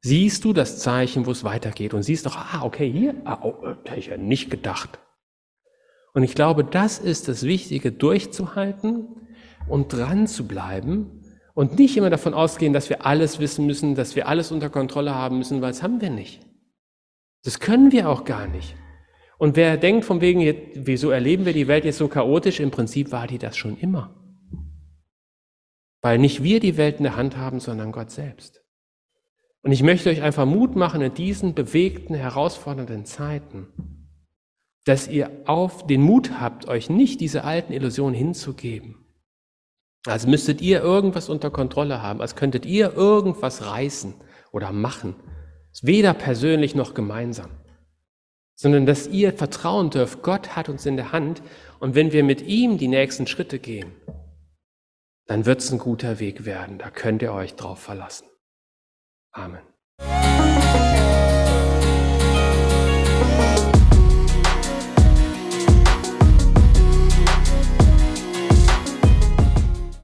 siehst 0.00 0.44
du 0.44 0.52
das 0.54 0.78
Zeichen, 0.78 1.26
wo 1.26 1.30
es 1.30 1.44
weitergeht 1.44 1.92
und 1.92 2.02
siehst 2.02 2.24
doch, 2.24 2.36
ah, 2.36 2.62
okay, 2.62 2.90
hier, 2.90 3.14
ah, 3.24 3.38
oh, 3.42 3.54
äh, 3.62 3.74
hätte 3.84 4.00
ich 4.00 4.06
ja 4.06 4.16
nicht 4.16 4.50
gedacht. 4.50 4.98
Und 6.14 6.22
ich 6.22 6.34
glaube, 6.34 6.64
das 6.64 6.98
ist 6.98 7.28
das 7.28 7.42
Wichtige, 7.42 7.92
durchzuhalten 7.92 9.08
und 9.68 9.92
dran 9.92 10.26
zu 10.26 10.46
bleiben 10.46 11.22
und 11.52 11.78
nicht 11.78 11.96
immer 11.96 12.10
davon 12.10 12.32
ausgehen, 12.32 12.72
dass 12.72 12.88
wir 12.88 13.04
alles 13.04 13.40
wissen 13.40 13.66
müssen, 13.66 13.94
dass 13.94 14.16
wir 14.16 14.28
alles 14.28 14.50
unter 14.50 14.70
Kontrolle 14.70 15.14
haben 15.14 15.38
müssen, 15.38 15.60
weil 15.60 15.72
das 15.72 15.82
haben 15.82 16.00
wir 16.00 16.10
nicht. 16.10 16.40
Das 17.42 17.60
können 17.60 17.92
wir 17.92 18.08
auch 18.08 18.24
gar 18.24 18.46
nicht. 18.46 18.74
Und 19.36 19.56
wer 19.56 19.76
denkt 19.76 20.06
von 20.06 20.22
wegen, 20.22 20.40
wieso 20.74 21.10
erleben 21.10 21.44
wir 21.44 21.52
die 21.52 21.68
Welt 21.68 21.84
jetzt 21.84 21.98
so 21.98 22.08
chaotisch, 22.08 22.60
im 22.60 22.70
Prinzip 22.70 23.12
war 23.12 23.26
die 23.26 23.38
das 23.38 23.56
schon 23.56 23.76
immer. 23.76 24.23
Weil 26.04 26.18
nicht 26.18 26.42
wir 26.42 26.60
die 26.60 26.76
Welt 26.76 26.98
in 26.98 27.04
der 27.04 27.16
Hand 27.16 27.38
haben, 27.38 27.60
sondern 27.60 27.90
Gott 27.90 28.10
selbst. 28.10 28.62
Und 29.62 29.72
ich 29.72 29.82
möchte 29.82 30.10
euch 30.10 30.20
einfach 30.20 30.44
Mut 30.44 30.76
machen 30.76 31.00
in 31.00 31.14
diesen 31.14 31.54
bewegten, 31.54 32.14
herausfordernden 32.14 33.06
Zeiten, 33.06 33.68
dass 34.84 35.08
ihr 35.08 35.30
auf 35.46 35.86
den 35.86 36.02
Mut 36.02 36.38
habt, 36.38 36.68
euch 36.68 36.90
nicht 36.90 37.22
diese 37.22 37.44
alten 37.44 37.72
Illusionen 37.72 38.14
hinzugeben, 38.14 38.96
als 40.04 40.26
müsstet 40.26 40.60
ihr 40.60 40.82
irgendwas 40.82 41.30
unter 41.30 41.50
Kontrolle 41.50 42.02
haben, 42.02 42.20
als 42.20 42.36
könntet 42.36 42.66
ihr 42.66 42.92
irgendwas 42.92 43.64
reißen 43.64 44.12
oder 44.52 44.72
machen. 44.72 45.16
Weder 45.80 46.12
persönlich 46.12 46.74
noch 46.74 46.92
gemeinsam. 46.92 47.48
Sondern 48.56 48.84
dass 48.84 49.08
ihr 49.08 49.32
vertrauen 49.32 49.88
dürft, 49.88 50.20
Gott 50.20 50.54
hat 50.54 50.68
uns 50.68 50.84
in 50.84 50.96
der 50.96 51.12
Hand 51.12 51.40
und 51.80 51.94
wenn 51.94 52.12
wir 52.12 52.24
mit 52.24 52.42
ihm 52.42 52.76
die 52.76 52.88
nächsten 52.88 53.26
Schritte 53.26 53.58
gehen, 53.58 53.90
dann 55.26 55.46
wird 55.46 55.60
es 55.60 55.72
ein 55.72 55.78
guter 55.78 56.18
Weg 56.20 56.44
werden. 56.44 56.78
Da 56.78 56.90
könnt 56.90 57.22
ihr 57.22 57.32
euch 57.32 57.56
drauf 57.56 57.80
verlassen. 57.80 58.28
Amen. 59.32 59.62